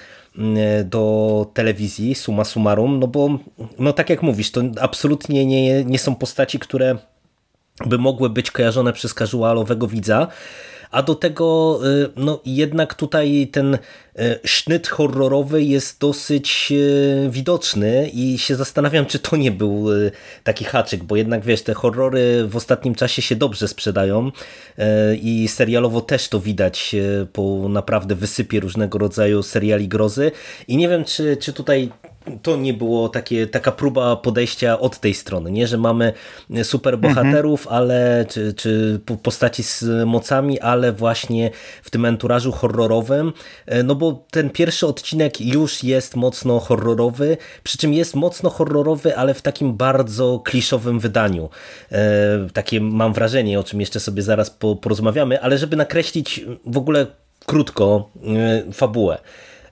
do 0.84 1.46
telewizji, 1.54 2.14
suma 2.14 2.44
summarum, 2.44 3.00
no 3.00 3.06
bo 3.06 3.38
no 3.78 3.92
tak 3.92 4.10
jak 4.10 4.22
mówisz, 4.22 4.50
to 4.50 4.62
absolutnie 4.80 5.46
nie, 5.46 5.84
nie 5.84 5.98
są 5.98 6.14
postaci, 6.14 6.58
które 6.58 6.98
by 7.86 7.98
mogły 7.98 8.30
być 8.30 8.50
kojarzone 8.50 8.92
przez 8.92 9.14
casualowego 9.14 9.86
widza, 9.86 10.28
a 10.90 11.02
do 11.02 11.14
tego 11.14 11.80
no, 12.16 12.40
jednak 12.46 12.94
tutaj 12.94 13.48
ten 13.52 13.78
sznyt 14.44 14.88
horrorowy 14.88 15.62
jest 15.62 16.00
dosyć 16.00 16.72
widoczny 17.30 18.10
i 18.12 18.38
się 18.38 18.56
zastanawiam, 18.56 19.06
czy 19.06 19.18
to 19.18 19.36
nie 19.36 19.50
był 19.52 19.86
taki 20.44 20.64
haczyk, 20.64 21.04
bo 21.04 21.16
jednak 21.16 21.44
wiesz, 21.44 21.62
te 21.62 21.74
horrory 21.74 22.46
w 22.48 22.56
ostatnim 22.56 22.94
czasie 22.94 23.22
się 23.22 23.36
dobrze 23.36 23.68
sprzedają 23.68 24.30
i 25.22 25.48
serialowo 25.48 26.00
też 26.00 26.28
to 26.28 26.40
widać 26.40 26.96
po 27.32 27.68
naprawdę 27.68 28.14
wysypie 28.14 28.60
różnego 28.60 28.98
rodzaju 28.98 29.42
seriali 29.42 29.88
grozy. 29.88 30.32
I 30.68 30.76
nie 30.76 30.88
wiem, 30.88 31.04
czy, 31.04 31.36
czy 31.36 31.52
tutaj 31.52 31.90
to 32.42 32.56
nie 32.56 32.74
było 32.74 33.08
takie, 33.08 33.46
taka 33.46 33.72
próba 33.72 34.16
podejścia 34.16 34.80
od 34.80 35.00
tej 35.00 35.14
strony, 35.14 35.50
nie, 35.50 35.66
że 35.66 35.78
mamy 35.78 36.12
super 36.62 36.98
bohaterów, 36.98 37.60
mhm. 37.60 37.76
ale 37.76 38.26
czy, 38.28 38.54
czy 38.54 39.00
postaci 39.22 39.62
z 39.62 39.84
mocami, 40.06 40.60
ale 40.60 40.92
właśnie 40.92 41.50
w 41.82 41.90
tym 41.90 42.04
enturażu 42.04 42.52
horrorowym, 42.52 43.32
e, 43.66 43.82
no 43.82 43.94
bo 43.94 44.24
ten 44.30 44.50
pierwszy 44.50 44.86
odcinek 44.86 45.40
już 45.40 45.84
jest 45.84 46.16
mocno 46.16 46.60
horrorowy, 46.60 47.36
przy 47.62 47.78
czym 47.78 47.94
jest 47.94 48.14
mocno 48.14 48.50
horrorowy, 48.50 49.16
ale 49.16 49.34
w 49.34 49.42
takim 49.42 49.76
bardzo 49.76 50.42
kliszowym 50.44 51.00
wydaniu. 51.00 51.48
E, 51.92 51.98
takie 52.52 52.80
mam 52.80 53.12
wrażenie, 53.12 53.60
o 53.60 53.64
czym 53.64 53.80
jeszcze 53.80 54.00
sobie 54.00 54.22
zaraz 54.22 54.58
porozmawiamy, 54.80 55.40
ale 55.42 55.58
żeby 55.58 55.76
nakreślić 55.76 56.44
w 56.66 56.76
ogóle 56.76 57.06
krótko 57.46 58.10
e, 58.68 58.72
fabułę. 58.72 59.18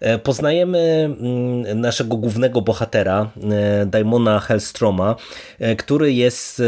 E, 0.00 0.18
poznajemy 0.18 0.78
mm, 1.20 1.80
naszego 1.80 2.16
głównego 2.16 2.62
bohatera, 2.62 3.30
e, 3.50 3.86
Daimona 3.86 4.40
Hellstroma, 4.40 5.16
e, 5.58 5.76
który 5.76 6.12
jest 6.12 6.62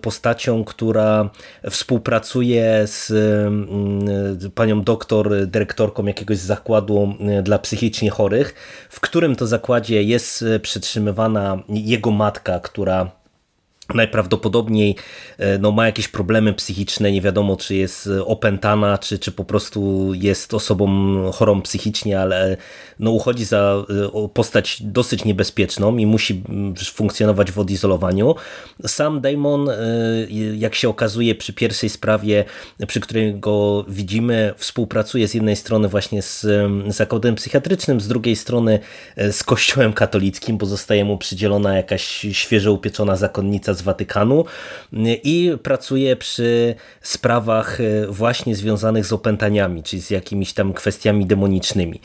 postacią, 0.00 0.64
która 0.64 1.30
współpracuje 1.70 2.86
z 2.86 3.10
mm, 3.10 4.50
panią 4.54 4.82
doktor, 4.82 5.46
dyrektorką 5.46 6.06
jakiegoś 6.06 6.38
zakładu 6.38 7.14
dla 7.42 7.58
psychicznie 7.58 8.10
chorych, 8.10 8.54
w 8.90 9.00
którym 9.00 9.36
to 9.36 9.46
zakładzie 9.46 10.02
jest 10.02 10.44
przytrzymywana 10.62 11.62
jego 11.68 12.10
matka, 12.10 12.60
która 12.60 13.21
najprawdopodobniej 13.94 14.96
e, 15.38 15.58
no, 15.58 15.72
ma 15.72 15.86
jakieś 15.86 16.08
problemy 16.08 16.52
psychiczne, 16.52 17.12
nie 17.12 17.20
wiadomo 17.20 17.56
czy 17.56 17.74
jest 17.74 18.08
opętana, 18.24 18.98
czy, 18.98 19.18
czy 19.18 19.32
po 19.32 19.44
prostu 19.44 20.10
jest 20.14 20.54
osobą 20.54 21.12
chorą 21.32 21.62
psychicznie, 21.62 22.20
ale 22.20 22.56
no, 22.98 23.10
uchodzi 23.10 23.44
za 23.44 23.84
e, 24.14 24.28
postać 24.28 24.82
dosyć 24.82 25.24
niebezpieczną 25.24 25.96
i 25.96 26.06
musi 26.06 26.42
funkcjonować 26.92 27.52
w 27.52 27.58
odizolowaniu. 27.58 28.34
Sam 28.86 29.20
Damon, 29.20 29.68
e, 29.68 29.76
jak 30.56 30.74
się 30.74 30.88
okazuje 30.88 31.34
przy 31.34 31.52
pierwszej 31.52 31.90
sprawie, 31.90 32.44
przy 32.86 33.00
której 33.00 33.34
go 33.34 33.84
widzimy, 33.88 34.54
współpracuje 34.56 35.28
z 35.28 35.34
jednej 35.34 35.56
strony 35.56 35.88
właśnie 35.88 36.22
z 36.22 36.46
zakładem 36.88 37.34
psychiatrycznym, 37.34 38.00
z 38.00 38.08
drugiej 38.08 38.36
strony 38.36 38.78
z 39.30 39.44
kościołem 39.44 39.92
katolickim, 39.92 40.58
bo 40.58 40.66
zostaje 40.66 41.04
mu 41.04 41.18
przydzielona 41.18 41.76
jakaś 41.76 42.26
świeżo 42.32 42.72
upieczona 42.72 43.16
zakonnica 43.16 43.71
z 43.74 43.82
Watykanu 43.82 44.44
i 45.24 45.52
pracuje 45.62 46.16
przy 46.16 46.74
sprawach 47.00 47.80
e, 47.80 48.06
właśnie 48.06 48.56
związanych 48.56 49.06
z 49.06 49.12
opętaniami, 49.12 49.82
czyli 49.82 50.02
z 50.02 50.10
jakimiś 50.10 50.52
tam 50.52 50.72
kwestiami 50.72 51.26
demonicznymi. 51.26 52.00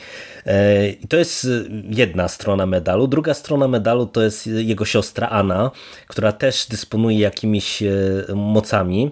E, 0.46 0.88
I 0.88 1.08
to 1.08 1.16
jest 1.16 1.46
jedna 1.90 2.28
strona 2.28 2.66
medalu. 2.66 3.06
Druga 3.06 3.34
strona 3.34 3.68
medalu 3.68 4.06
to 4.06 4.22
jest 4.22 4.46
jego 4.46 4.84
siostra 4.84 5.28
Anna, 5.28 5.70
która 6.06 6.32
też 6.32 6.66
dysponuje 6.66 7.18
jakimiś 7.18 7.82
e, 7.82 7.88
mocami 8.34 9.10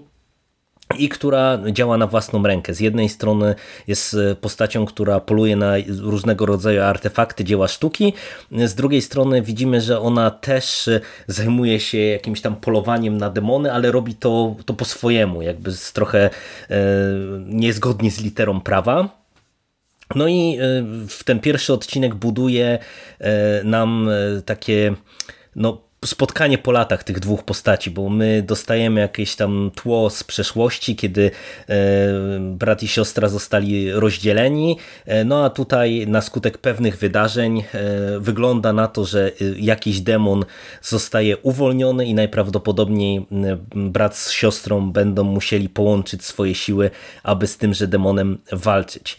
i 0.99 1.09
która 1.09 1.59
działa 1.73 1.97
na 1.97 2.07
własną 2.07 2.43
rękę. 2.43 2.75
Z 2.75 2.81
jednej 2.81 3.09
strony 3.09 3.55
jest 3.87 4.15
e, 4.15 4.35
postacią, 4.35 4.87
która 4.87 5.21
poluje 5.21 5.57
na 5.57 5.73
różnego 6.01 6.47
rodzaju 6.47 6.83
artefakty, 6.83 7.45
dzieła 7.45 7.69
sztuki, 7.69 8.13
z 8.53 8.75
drugiej 8.75 9.03
strony 9.03 9.43
widzimy, 9.43 9.81
że 9.81 10.01
ona 10.01 10.31
też 10.31 10.89
e, 10.89 11.01
zajmuje 11.27 11.81
się 11.81 11.99
jakimś 11.99 12.41
tam 12.41 12.57
polowaniem 12.57 13.17
na 13.17 13.31
demony, 13.31 13.73
ale 13.73 13.93
robi 13.93 14.15
to, 14.15 14.57
to 14.65 14.75
po 14.75 14.85
swojemu, 14.85 15.43
jakby 15.43 15.73
z 15.73 15.93
trochę 15.93 16.25
e, 16.25 16.31
niezgodnie 17.47 18.11
z 18.11 18.21
literą 18.21 18.61
prawa. 18.61 19.27
No 20.15 20.29
i 20.29 20.59
w 21.09 21.25
ten 21.25 21.41
pierwszy 21.41 21.73
odcinek 21.73 22.15
buduje 22.15 22.79
nam 23.65 24.09
takie 24.45 24.95
no, 25.57 25.86
spotkanie 26.07 26.59
po 26.59 26.73
latach 26.73 27.05
tych 27.05 27.21
dwóch 27.21 27.45
postaci, 27.45 27.91
bo 27.91 28.09
my 28.09 28.43
dostajemy 28.43 29.01
jakieś 29.01 29.37
tam 29.37 29.71
tło 29.75 30.11
z 30.11 30.25
przeszłości, 30.25 30.97
kiedy 30.97 31.31
e, 31.69 31.77
brat 32.41 32.83
i 32.83 32.89
siostra 32.89 33.29
zostali 33.29 33.93
rozdzieleni, 33.93 34.79
e, 35.07 35.25
no 35.25 35.45
a 35.45 35.51
tutaj 35.51 36.07
na 36.07 36.21
skutek 36.21 36.59
pewnych 36.59 36.97
wydarzeń 36.97 37.59
e, 37.59 37.65
wygląda 38.21 38.73
na 38.73 38.89
to, 38.89 39.05
że 39.05 39.33
jakiś 39.57 40.01
demon 40.01 40.45
zostaje 40.83 41.37
uwolniony 41.37 42.07
i 42.07 42.15
najprawdopodobniej 42.15 43.27
brat 43.75 44.17
z 44.17 44.31
siostrą 44.31 44.93
będą 44.93 45.25
musieli 45.25 45.69
połączyć 45.69 46.25
swoje 46.25 46.55
siły, 46.55 46.91
aby 47.23 47.47
z 47.47 47.59
tymże 47.59 47.87
demonem 47.87 48.39
walczyć. 48.53 49.17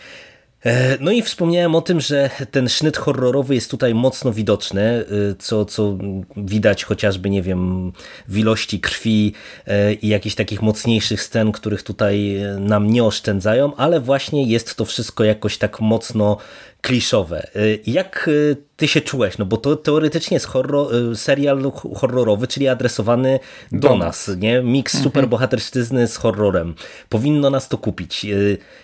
E, 0.68 0.98
no 1.00 1.12
i 1.12 1.22
wspomniałem 1.22 1.76
o 1.76 1.82
tym, 1.82 2.02
że 2.02 2.30
ten 2.52 2.70
sznyt 2.70 2.98
horrorowy 2.98 3.56
jest 3.56 3.72
tutaj 3.72 3.94
mocno 3.94 4.34
widoczny, 4.34 4.82
e, 4.82 5.06
co, 5.40 5.66
co 5.66 5.98
widać 6.38 6.84
chociażby, 6.84 7.30
nie 7.30 7.42
wiem, 7.42 7.92
w 8.28 8.38
ilości 8.38 8.80
krwi 8.80 9.34
e, 9.68 9.94
i 9.94 10.08
jakichś 10.08 10.36
takich 10.36 10.62
mocniejszych 10.62 11.22
scen, 11.22 11.52
których 11.52 11.84
tutaj 11.84 12.42
nam 12.60 12.90
nie 12.90 13.04
oszczędzają, 13.04 13.76
ale 13.76 14.00
właśnie 14.00 14.44
jest 14.44 14.76
to 14.76 14.86
wszystko 14.86 15.24
jakoś 15.24 15.58
tak 15.58 15.82
mocno 15.82 16.38
kliszowe. 16.82 17.48
Y, 17.56 17.80
jak 17.88 18.28
y, 18.28 18.58
ty 18.76 18.88
się 18.88 19.02
czułeś? 19.02 19.38
No 19.38 19.46
bo 19.46 19.58
to 19.58 19.76
teoretycznie 19.76 20.36
jest 20.36 20.46
horror, 20.46 20.96
y, 20.96 21.16
serial 21.16 21.72
horrorowy, 21.96 22.48
czyli 22.48 22.68
adresowany 22.68 23.40
do, 23.72 23.90
do 23.90 23.98
nas, 23.98 24.32
nie? 24.38 24.62
Miks 24.62 24.96
mhm. 24.96 25.04
superbohaterszczyzny 25.04 26.08
z 26.08 26.18
horrorem. 26.18 26.76
Powinno 27.10 27.50
nas 27.50 27.70
to 27.70 27.78
kupić. 27.78 28.26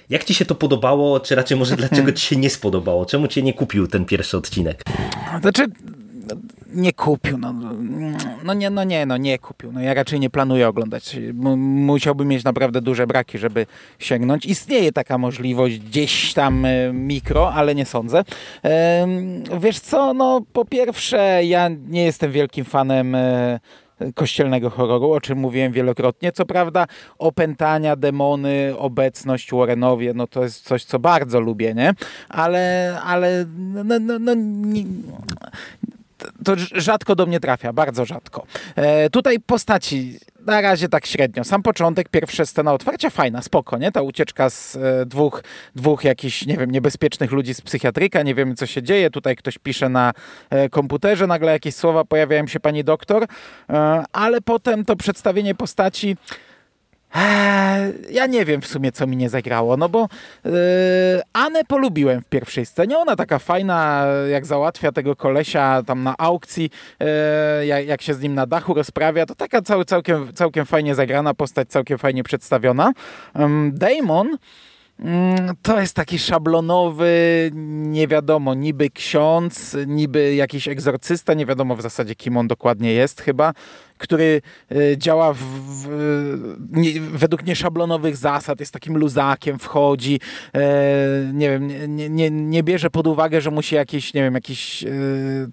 Jak 0.10 0.24
ci 0.24 0.34
się 0.34 0.46
to 0.46 0.56
podobało, 0.56 1.20
czy 1.20 1.36
raczej 1.36 1.58
może 1.58 1.76
dlaczego 1.84 2.12
ci 2.12 2.26
się 2.26 2.36
nie 2.36 2.50
spodobało? 2.50 3.06
Czemu 3.06 3.28
cię 3.28 3.42
nie 3.42 3.54
kupił 3.54 3.88
ten 3.88 4.06
pierwszy 4.06 4.38
odcinek? 4.38 4.84
Znaczy, 5.42 5.66
nie 6.74 6.94
kupił. 6.94 7.38
No, 7.38 7.54
no, 8.44 8.54
nie, 8.54 8.70
no 8.70 8.84
nie, 8.84 9.06
no 9.06 9.18
nie 9.18 9.40
kupił. 9.40 9.72
No 9.72 9.82
ja 9.82 9.94
raczej 9.94 10.20
nie 10.20 10.30
planuję 10.30 10.68
oglądać. 10.68 11.18
Musiałbym 11.34 12.28
mieć 12.28 12.44
naprawdę 12.44 12.82
duże 12.82 13.08
braki, 13.08 13.38
żeby 13.38 13.66
sięgnąć. 14.00 14.46
Istnieje 14.46 14.92
taka 14.92 15.18
możliwość 15.18 15.80
gdzieś 15.80 16.34
tam 16.34 16.66
e, 16.66 16.94
mikro, 16.94 17.54
ale 17.54 17.76
nie 17.76 17.86
sądzę. 17.86 18.24
Wiesz 19.60 19.80
co, 19.80 20.14
no 20.14 20.42
po 20.54 20.66
pierwsze 20.66 21.42
ja 21.44 21.70
nie 21.88 22.04
jestem 22.04 22.32
wielkim 22.32 22.66
fanem 22.66 23.16
e, 23.16 23.60
kościelnego 24.16 24.70
horroru, 24.70 25.12
o 25.12 25.22
czym 25.22 25.38
mówiłem 25.38 25.72
wielokrotnie. 25.72 26.32
Co 26.32 26.46
prawda 26.46 26.88
opętania, 27.18 27.96
demony, 27.96 28.74
obecność 28.78 29.52
Warrenowie, 29.52 30.14
no 30.14 30.28
to 30.28 30.44
jest 30.44 30.64
coś, 30.64 30.84
co 30.84 31.00
bardzo 31.00 31.40
lubię, 31.40 31.74
nie? 31.74 31.94
Ale, 32.30 32.98
ale 33.04 33.46
no, 33.58 34.00
no, 34.00 34.20
no 34.20 34.34
nie, 34.36 34.84
to 36.44 36.56
rzadko 36.72 37.16
do 37.16 37.26
mnie 37.26 37.40
trafia, 37.40 37.74
bardzo 37.74 38.06
rzadko. 38.06 38.46
E, 38.76 39.10
tutaj 39.10 39.40
postaci 39.40 40.20
na 40.46 40.62
razie 40.62 40.90
tak 40.90 41.06
średnio. 41.06 41.44
Sam 41.44 41.64
początek, 41.64 42.10
pierwsza 42.10 42.46
scena 42.46 42.74
otwarcia, 42.74 43.10
fajna, 43.10 43.42
spoko, 43.42 43.78
nie? 43.78 43.92
Ta 43.92 44.02
ucieczka 44.02 44.50
z 44.50 44.76
e, 44.76 45.06
dwóch, 45.06 45.44
dwóch 45.76 46.04
jakichś, 46.04 46.46
nie 46.46 46.58
wiem, 46.58 46.72
niebezpiecznych 46.72 47.32
ludzi 47.32 47.54
z 47.54 47.62
psychiatryka, 47.62 48.24
nie 48.24 48.36
wiemy 48.36 48.56
co 48.56 48.66
się 48.66 48.84
dzieje, 48.84 49.10
tutaj 49.10 49.36
ktoś 49.36 49.58
pisze 49.58 49.90
na 49.90 50.14
e, 50.50 50.70
komputerze, 50.70 51.28
nagle 51.28 51.52
jakieś 51.52 51.76
słowa 51.76 52.06
pojawiają 52.06 52.48
się 52.48 52.60
pani 52.60 52.84
doktor, 52.84 53.24
e, 53.70 54.04
ale 54.12 54.42
potem 54.42 54.86
to 54.86 54.96
przedstawienie 54.96 55.56
postaci 55.56 56.18
ja 58.10 58.26
nie 58.28 58.46
wiem 58.46 58.62
w 58.62 58.68
sumie, 58.68 58.92
co 58.92 59.08
mi 59.08 59.18
nie 59.18 59.30
zagrało, 59.30 59.78
no 59.78 59.90
bo 59.90 60.08
yy, 60.46 60.52
Anę 61.34 61.64
polubiłem 61.64 62.22
w 62.22 62.26
pierwszej 62.26 62.66
scenie. 62.66 62.98
Ona 62.98 63.16
taka 63.16 63.40
fajna, 63.40 64.06
jak 64.32 64.46
załatwia 64.46 64.92
tego 64.92 65.16
kolesia 65.16 65.84
tam 65.84 66.04
na 66.04 66.16
aukcji, 66.18 66.70
yy, 67.00 67.66
jak, 67.66 67.88
jak, 67.88 68.02
się 68.02 68.14
z 68.14 68.22
nim 68.22 68.36
na 68.36 68.46
dachu 68.46 68.74
rozprawia, 68.74 69.26
to 69.26 69.36
taka 69.36 69.62
cał, 69.62 69.86
całkiem, 69.86 70.34
całkiem 70.34 70.66
fajnie 70.66 70.96
zagrana 70.96 71.34
postać, 71.34 71.70
całkiem 71.70 71.98
fajnie 71.98 72.24
przedstawiona. 72.24 72.94
Yy, 73.36 73.46
Damon 73.72 74.38
Mm, 75.00 75.56
to 75.62 75.80
jest 75.82 75.96
taki 75.96 76.20
szablonowy, 76.20 77.52
nie 77.54 78.08
wiadomo, 78.08 78.54
niby 78.54 78.90
ksiądz, 78.90 79.78
niby 79.88 80.36
jakiś 80.36 80.68
egzorcysta, 80.68 81.34
nie 81.34 81.46
wiadomo 81.46 81.76
w 81.76 81.82
zasadzie 81.82 82.16
kim 82.16 82.38
on 82.38 82.48
dokładnie 82.48 82.94
jest 82.94 83.22
chyba. 83.22 83.54
Który 83.98 84.42
e, 84.72 84.98
działa 84.98 85.34
w, 85.34 85.38
w, 85.38 85.88
nie, 86.72 87.02
według 87.02 87.46
nieszablonowych 87.46 88.18
zasad, 88.18 88.60
jest 88.60 88.74
takim 88.74 88.98
luzakiem, 88.98 89.60
wchodzi, 89.60 90.20
e, 90.54 90.62
nie 91.34 91.50
wiem, 91.50 91.96
nie, 91.96 92.10
nie, 92.10 92.32
nie 92.32 92.64
bierze 92.64 92.90
pod 92.90 93.08
uwagę, 93.08 93.42
że 93.42 93.52
musi 93.52 93.76
jakiś, 93.76 94.14
nie 94.14 94.24
wiem, 94.24 94.34
jakiś 94.34 94.84
e, 94.84 94.88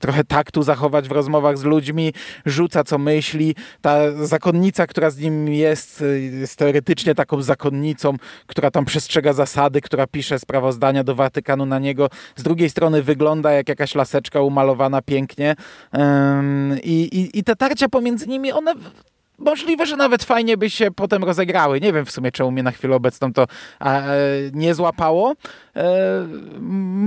trochę 0.01 0.25
taktu 0.25 0.63
zachować 0.63 1.09
w 1.09 1.13
rozmowach 1.13 1.59
z 1.59 1.65
ludźmi, 1.65 2.13
rzuca 2.47 2.85
co 2.85 2.99
myśli. 2.99 3.55
Ta 3.81 4.27
zakonnica, 4.27 4.87
która 4.87 5.11
z 5.11 5.19
nim 5.19 5.49
jest, 5.49 6.05
jest 6.41 6.57
teoretycznie 6.57 7.15
taką 7.15 7.43
zakonnicą, 7.43 8.17
która 8.47 8.71
tam 8.71 8.85
przestrzega 8.85 9.33
zasady, 9.33 9.81
która 9.81 10.07
pisze 10.07 10.39
sprawozdania 10.39 11.05
do 11.05 11.15
Watykanu 11.15 11.67
na 11.67 11.79
niego. 11.79 12.11
Z 12.37 12.43
drugiej 12.43 12.71
strony 12.71 13.03
wygląda 13.03 13.53
jak 13.53 13.69
jakaś 13.69 13.95
laseczka 13.95 14.41
umalowana 14.41 15.03
pięknie. 15.03 15.57
I, 16.83 17.03
i, 17.03 17.39
i 17.39 17.45
te 17.45 17.57
tarcia 17.57 17.89
pomiędzy 17.89 18.27
nimi, 18.31 18.53
one 18.53 18.75
możliwe, 19.39 19.87
że 19.87 19.97
nawet 19.97 20.25
fajnie 20.25 20.57
by 20.57 20.71
się 20.71 20.91
potem 20.91 21.25
rozegrały. 21.25 21.81
Nie 21.81 21.93
wiem 21.93 22.07
w 22.07 22.11
sumie, 22.11 22.33
czemu 22.33 22.51
mnie 22.51 22.63
na 22.63 22.71
chwilę 22.71 22.97
obecną 22.97 23.33
to 23.33 23.47
e, 23.81 24.07
nie 24.53 24.75
złapało. 24.75 25.35
E, 25.77 26.27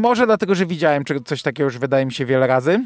może 0.03 0.25
dlatego, 0.25 0.55
że 0.55 0.65
widziałem 0.65 1.03
coś 1.25 1.41
takiego 1.41 1.63
już 1.63 1.77
wydaje 1.77 2.05
mi 2.05 2.13
się 2.13 2.25
wiele 2.25 2.47
razy. 2.47 2.79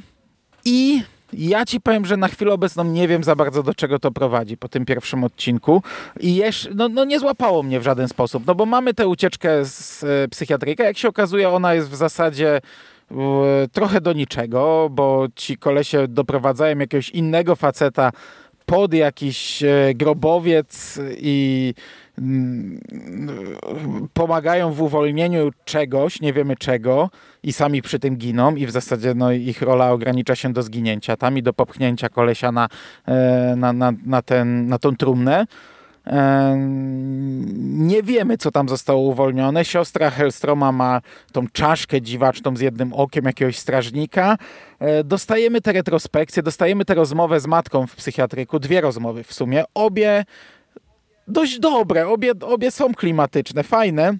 I 0.65 1.03
ja 1.33 1.65
ci 1.65 1.81
powiem, 1.81 2.05
że 2.05 2.17
na 2.17 2.27
chwilę 2.27 2.53
obecną 2.53 2.83
nie 2.83 3.07
wiem 3.07 3.23
za 3.23 3.35
bardzo 3.35 3.63
do 3.63 3.73
czego 3.73 3.99
to 3.99 4.11
prowadzi 4.11 4.57
po 4.57 4.69
tym 4.69 4.85
pierwszym 4.85 5.23
odcinku 5.23 5.83
i 6.19 6.35
jeszcze, 6.35 6.69
no, 6.75 6.89
no 6.89 7.05
nie 7.05 7.19
złapało 7.19 7.63
mnie 7.63 7.79
w 7.79 7.83
żaden 7.83 8.07
sposób, 8.07 8.43
no 8.47 8.55
bo 8.55 8.65
mamy 8.65 8.93
tę 8.93 9.07
ucieczkę 9.07 9.65
z 9.65 10.03
e, 10.03 10.27
psychiatryka, 10.27 10.83
jak 10.83 10.97
się 10.97 11.07
okazuje 11.07 11.49
ona 11.49 11.73
jest 11.73 11.89
w 11.89 11.95
zasadzie 11.95 12.61
trochę 13.71 14.01
do 14.01 14.13
niczego, 14.13 14.89
bo 14.91 15.27
ci 15.35 15.57
kolesie 15.57 16.07
doprowadzają 16.07 16.79
jakiegoś 16.79 17.09
innego 17.09 17.55
faceta 17.55 18.11
pod 18.67 18.93
jakiś 18.93 19.63
e, 19.63 19.93
grobowiec 19.95 20.99
i 21.17 21.73
mm, 22.17 22.79
pomagają 24.13 24.73
w 24.73 24.81
uwolnieniu 24.81 25.49
czegoś, 25.65 26.21
nie 26.21 26.33
wiemy 26.33 26.55
czego 26.55 27.09
i 27.43 27.53
sami 27.53 27.81
przy 27.81 27.99
tym 27.99 28.17
giną 28.17 28.55
i 28.55 28.65
w 28.65 28.71
zasadzie 28.71 29.13
no, 29.15 29.31
ich 29.31 29.61
rola 29.61 29.91
ogranicza 29.91 30.35
się 30.35 30.53
do 30.53 30.63
zginięcia 30.63 31.17
tam 31.17 31.37
i 31.37 31.43
do 31.43 31.53
popchnięcia 31.53 32.09
kolesia 32.09 32.51
na, 32.51 32.67
e, 33.05 33.55
na, 33.57 33.73
na, 33.73 33.93
na, 34.05 34.21
ten, 34.21 34.67
na 34.67 34.77
tą 34.79 34.95
trumnę. 34.95 35.45
Nie 37.57 38.03
wiemy, 38.03 38.37
co 38.37 38.51
tam 38.51 38.69
zostało 38.69 39.01
uwolnione. 39.01 39.65
Siostra 39.65 40.09
Hellstroma 40.09 40.71
ma 40.71 41.01
tą 41.31 41.47
czaszkę 41.47 42.01
dziwaczną 42.01 42.55
z 42.55 42.59
jednym 42.59 42.93
okiem 42.93 43.25
jakiegoś 43.25 43.57
strażnika. 43.57 44.37
E, 44.79 45.03
dostajemy 45.03 45.61
te 45.61 45.71
retrospekcje, 45.71 46.43
dostajemy 46.43 46.85
tę 46.85 46.95
rozmowę 46.95 47.39
z 47.39 47.47
matką 47.47 47.87
w 47.87 47.95
psychiatryku. 47.95 48.59
Dwie 48.59 48.81
rozmowy 48.81 49.23
w 49.23 49.33
sumie. 49.33 49.63
Obie 49.73 50.25
dość 51.27 51.59
dobre, 51.59 52.07
obie, 52.07 52.31
obie 52.41 52.71
są 52.71 52.93
klimatyczne, 52.93 53.63
fajne 53.63 54.17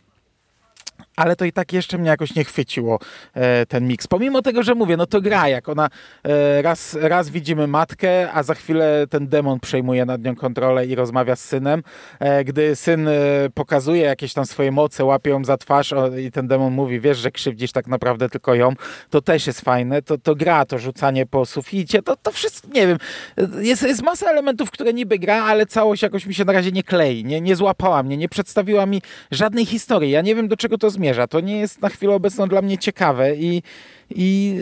ale 1.16 1.36
to 1.36 1.46
i 1.46 1.52
tak 1.52 1.74
jeszcze 1.74 1.98
mnie 1.98 2.10
jakoś 2.10 2.36
nie 2.36 2.44
chwyciło 2.44 3.00
e, 3.34 3.66
ten 3.66 3.88
miks. 3.88 4.08
Pomimo 4.08 4.42
tego, 4.42 4.64
że 4.64 4.76
mówię, 4.76 4.98
no 4.98 5.06
to 5.06 5.22
gra, 5.22 5.48
jak 5.48 5.70
ona 5.70 5.90
e, 6.24 6.62
raz, 6.62 6.98
raz 7.02 7.30
widzimy 7.30 7.68
matkę, 7.68 8.32
a 8.32 8.44
za 8.44 8.54
chwilę 8.54 9.08
ten 9.10 9.28
demon 9.28 9.60
przejmuje 9.60 10.06
nad 10.06 10.24
nią 10.24 10.36
kontrolę 10.36 10.86
i 10.86 10.96
rozmawia 10.96 11.36
z 11.36 11.44
synem. 11.44 11.84
E, 12.20 12.44
gdy 12.44 12.76
syn 12.76 13.10
pokazuje 13.54 14.02
jakieś 14.02 14.34
tam 14.34 14.46
swoje 14.46 14.72
moce, 14.72 15.06
łapie 15.06 15.30
ją 15.30 15.46
za 15.46 15.58
twarz 15.58 15.94
i 16.22 16.32
ten 16.32 16.48
demon 16.48 16.74
mówi, 16.74 17.00
wiesz, 17.00 17.18
że 17.18 17.32
krzywdzisz 17.32 17.72
tak 17.72 17.88
naprawdę 17.88 18.30
tylko 18.30 18.56
ją, 18.56 18.74
to 19.10 19.22
też 19.22 19.48
jest 19.48 19.62
fajne. 19.62 20.02
To, 20.02 20.18
to 20.18 20.36
gra, 20.36 20.66
to 20.66 20.80
rzucanie 20.80 21.26
po 21.26 21.46
suficie, 21.46 22.02
to, 22.02 22.16
to 22.16 22.32
wszystko, 22.32 22.68
nie 22.74 22.88
wiem, 22.88 22.98
jest, 23.60 23.84
jest 23.84 24.04
masa 24.04 24.30
elementów, 24.30 24.72
które 24.72 24.94
niby 24.94 25.20
gra, 25.20 25.44
ale 25.44 25.66
całość 25.66 26.04
jakoś 26.04 26.26
mi 26.26 26.34
się 26.34 26.46
na 26.46 26.54
razie 26.54 26.72
nie 26.72 26.84
klei, 26.84 27.26
nie, 27.26 27.42
nie 27.42 27.56
złapała 27.56 28.04
mnie, 28.04 28.18
nie 28.18 28.30
przedstawiła 28.30 28.86
mi 28.86 29.02
żadnej 29.32 29.66
historii. 29.66 30.12
Ja 30.12 30.22
nie 30.22 30.36
wiem, 30.36 30.48
do 30.48 30.58
czego 30.58 30.78
to 30.78 30.87
zmierza 30.90 31.08
zmierza. 31.08 31.28
To 31.28 31.40
nie 31.40 31.58
jest 31.58 31.82
na 31.82 31.90
chwilę 31.90 32.14
obecną 32.14 32.48
dla 32.48 32.62
mnie 32.62 32.78
ciekawe 32.78 33.36
i, 33.36 33.64
i 34.10 34.60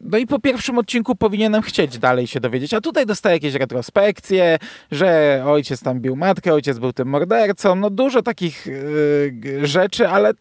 no 0.00 0.18
i 0.18 0.26
po 0.26 0.38
pierwszym 0.38 0.78
odcinku 0.78 1.16
powinienem 1.16 1.62
chcieć 1.62 1.98
dalej 1.98 2.26
się 2.26 2.40
dowiedzieć, 2.40 2.74
a 2.74 2.80
tutaj 2.80 3.06
dostaję 3.06 3.36
jakieś 3.36 3.54
retrospekcje, 3.54 4.58
że 4.90 5.42
ojciec 5.46 5.82
tam 5.82 6.00
bił 6.00 6.16
matkę, 6.16 6.54
ojciec 6.54 6.78
był 6.78 6.92
tym 6.92 7.08
mordercą, 7.08 7.74
no 7.74 7.90
dużo 7.90 8.22
takich 8.22 8.66
yy, 8.66 9.66
rzeczy, 9.66 10.08
ale 10.08 10.32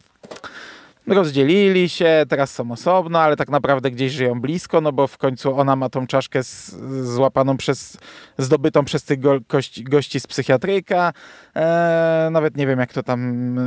rozdzielili 1.09 1.89
się, 1.89 2.25
teraz 2.29 2.53
są 2.53 2.71
osobno, 2.71 3.19
ale 3.19 3.35
tak 3.35 3.49
naprawdę 3.49 3.91
gdzieś 3.91 4.11
żyją 4.11 4.41
blisko, 4.41 4.81
no 4.81 4.91
bo 4.91 5.07
w 5.07 5.17
końcu 5.17 5.59
ona 5.59 5.75
ma 5.75 5.89
tą 5.89 6.07
czaszkę 6.07 6.43
z, 6.43 6.75
złapaną 7.05 7.57
przez, 7.57 7.97
zdobytą 8.37 8.85
przez 8.85 9.03
tych 9.03 9.19
go, 9.19 9.39
gości, 9.49 9.83
gości 9.83 10.19
z 10.19 10.27
psychiatryka. 10.27 11.13
E, 11.55 12.29
nawet 12.31 12.57
nie 12.57 12.67
wiem, 12.67 12.79
jak 12.79 12.93
to 12.93 13.03
tam 13.03 13.59
e, 13.59 13.63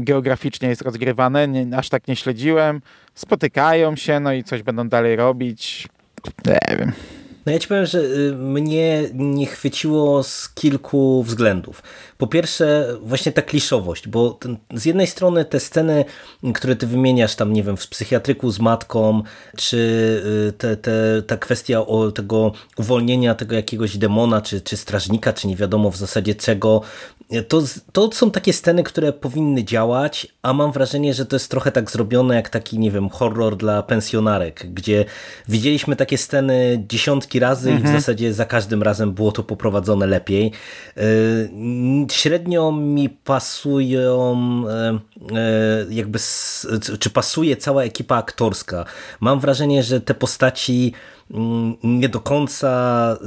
geograficznie 0.00 0.68
jest 0.68 0.82
rozgrywane, 0.82 1.48
nie, 1.48 1.76
aż 1.76 1.88
tak 1.88 2.08
nie 2.08 2.16
śledziłem. 2.16 2.80
Spotykają 3.14 3.96
się, 3.96 4.20
no 4.20 4.32
i 4.32 4.44
coś 4.44 4.62
będą 4.62 4.88
dalej 4.88 5.16
robić. 5.16 5.88
Nie 6.46 6.76
wiem. 6.76 6.92
No 7.46 7.52
ja 7.52 7.58
ci 7.58 7.68
powiem, 7.68 7.86
że 7.86 8.00
y, 8.00 8.32
mnie 8.32 9.08
nie 9.14 9.46
chwyciło 9.46 10.22
z 10.22 10.48
kilku 10.48 11.22
względów. 11.22 11.82
Po 12.18 12.26
pierwsze, 12.26 12.96
właśnie 13.02 13.32
ta 13.32 13.42
kliszowość, 13.42 14.08
bo 14.08 14.30
ten, 14.30 14.56
z 14.74 14.84
jednej 14.84 15.06
strony 15.06 15.44
te 15.44 15.60
sceny, 15.60 16.04
które 16.54 16.76
ty 16.76 16.86
wymieniasz 16.86 17.36
tam, 17.36 17.52
nie 17.52 17.62
wiem, 17.62 17.76
w 17.76 17.88
psychiatryku 17.88 18.50
z 18.50 18.58
matką, 18.58 19.22
czy 19.56 19.76
y, 20.48 20.52
te, 20.52 20.76
te, 20.76 21.22
ta 21.26 21.36
kwestia 21.36 21.86
o 21.86 22.12
tego 22.12 22.52
uwolnienia 22.76 23.34
tego 23.34 23.56
jakiegoś 23.56 23.98
demona, 23.98 24.40
czy, 24.40 24.60
czy 24.60 24.76
strażnika, 24.76 25.32
czy 25.32 25.48
nie 25.48 25.56
wiadomo 25.56 25.90
w 25.90 25.96
zasadzie 25.96 26.34
czego, 26.34 26.82
to, 27.48 27.62
to 27.92 28.12
są 28.12 28.30
takie 28.30 28.52
sceny, 28.52 28.82
które 28.82 29.12
powinny 29.12 29.64
działać, 29.64 30.26
a 30.42 30.52
mam 30.52 30.72
wrażenie, 30.72 31.14
że 31.14 31.26
to 31.26 31.36
jest 31.36 31.50
trochę 31.50 31.72
tak 31.72 31.90
zrobione 31.90 32.34
jak 32.34 32.48
taki, 32.48 32.78
nie 32.78 32.90
wiem, 32.90 33.08
horror 33.08 33.56
dla 33.56 33.82
pensjonarek, 33.82 34.66
gdzie 34.74 35.04
widzieliśmy 35.48 35.96
takie 35.96 36.18
sceny 36.18 36.84
dziesiątki 36.88 37.35
razy 37.38 37.70
mhm. 37.70 37.78
i 37.78 37.82
w 37.82 37.86
mhm. 37.86 38.00
zasadzie 38.00 38.34
za 38.34 38.44
każdym 38.44 38.82
razem 38.82 39.12
było 39.12 39.32
to 39.32 39.42
poprowadzone 39.42 40.06
lepiej. 40.06 40.52
Y, 40.98 41.50
średnio 42.10 42.72
mi 42.72 43.08
pasują 43.08 44.36
e, 44.68 44.98
e, 45.36 45.86
jakby, 45.90 46.18
czy 47.00 47.10
pasuje 47.10 47.56
cała 47.56 47.82
ekipa 47.82 48.16
aktorska. 48.16 48.84
Mam 49.20 49.40
wrażenie, 49.40 49.82
że 49.82 50.00
te 50.00 50.14
postaci 50.14 50.92
mm, 51.30 51.76
nie 51.82 52.08
do 52.08 52.20
końca 52.20 53.12
y, 53.14 53.26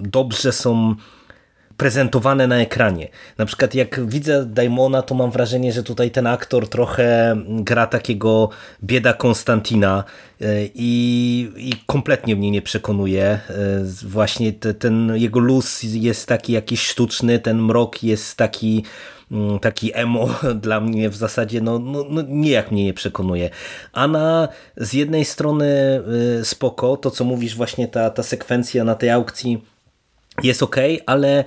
dobrze 0.00 0.52
są 0.52 0.94
prezentowane 1.82 2.46
na 2.46 2.60
ekranie. 2.60 3.08
Na 3.38 3.46
przykład 3.46 3.74
jak 3.74 4.06
widzę 4.06 4.46
Daimona, 4.46 5.02
to 5.02 5.14
mam 5.14 5.30
wrażenie, 5.30 5.72
że 5.72 5.82
tutaj 5.82 6.10
ten 6.10 6.26
aktor 6.26 6.68
trochę 6.68 7.36
gra 7.48 7.86
takiego 7.86 8.48
bieda 8.84 9.12
Konstantina 9.12 10.04
e, 10.40 10.44
i, 10.74 11.50
i 11.56 11.72
kompletnie 11.86 12.36
mnie 12.36 12.50
nie 12.50 12.62
przekonuje. 12.62 13.24
E, 13.24 13.40
właśnie 14.02 14.52
te, 14.52 14.74
ten 14.74 15.12
jego 15.16 15.40
luz 15.40 15.82
jest 15.82 16.26
taki 16.26 16.52
jakiś 16.52 16.86
sztuczny, 16.86 17.38
ten 17.38 17.62
mrok 17.62 18.02
jest 18.02 18.36
taki 18.36 18.84
mm, 19.32 19.58
taki 19.58 19.90
emo 19.94 20.28
dla 20.64 20.80
mnie 20.80 21.08
w 21.08 21.16
zasadzie 21.16 21.60
no, 21.60 21.78
no, 21.78 22.04
no 22.10 22.22
nijak 22.28 22.70
mnie 22.70 22.84
nie 22.84 22.94
przekonuje. 22.94 23.50
Ana 23.92 24.48
z 24.76 24.92
jednej 24.92 25.24
strony 25.24 25.66
e, 26.40 26.44
spoko, 26.44 26.96
to 26.96 27.10
co 27.10 27.24
mówisz 27.24 27.56
właśnie 27.56 27.88
ta, 27.88 28.10
ta 28.10 28.22
sekwencja 28.22 28.84
na 28.84 28.94
tej 28.94 29.10
aukcji 29.10 29.72
jest 30.42 30.62
ok, 30.62 30.76
ale 31.06 31.44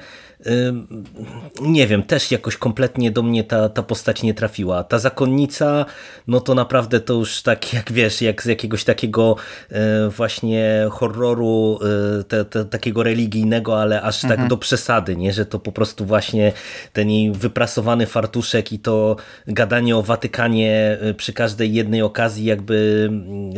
nie 1.61 1.87
wiem, 1.87 2.03
też 2.03 2.31
jakoś 2.31 2.57
kompletnie 2.57 3.11
do 3.11 3.23
mnie 3.23 3.43
ta, 3.43 3.69
ta 3.69 3.83
postać 3.83 4.23
nie 4.23 4.33
trafiła. 4.33 4.83
Ta 4.83 4.99
zakonnica, 4.99 5.85
no 6.27 6.39
to 6.39 6.55
naprawdę 6.55 6.99
to 6.99 7.13
już 7.13 7.41
tak 7.41 7.73
jak 7.73 7.91
wiesz, 7.91 8.21
jak 8.21 8.43
z 8.43 8.45
jakiegoś 8.45 8.83
takiego 8.83 9.35
e, 9.71 10.09
właśnie 10.09 10.87
horroru 10.91 11.79
e, 12.19 12.23
te, 12.23 12.45
te, 12.45 12.65
takiego 12.65 13.03
religijnego, 13.03 13.81
ale 13.81 14.01
aż 14.01 14.21
tak 14.21 14.31
mhm. 14.31 14.41
tak 14.41 14.49
do 14.49 14.57
przesady, 14.57 15.15
nie? 15.15 15.33
że 15.33 15.45
to 15.45 15.59
po 15.59 15.71
prostu 15.71 16.05
właśnie 16.05 16.51
ten 16.93 17.09
jej 17.09 17.31
wyprasowany 17.31 18.07
fartuszek 18.07 18.71
i 18.71 18.79
to 18.79 19.15
gadanie 19.47 19.97
o 19.97 20.03
Watykanie 20.03 20.97
e, 21.01 21.13
przy 21.13 21.33
każdej 21.33 21.73
jednej 21.73 22.01
okazji 22.01 22.45
jakby, 22.45 23.09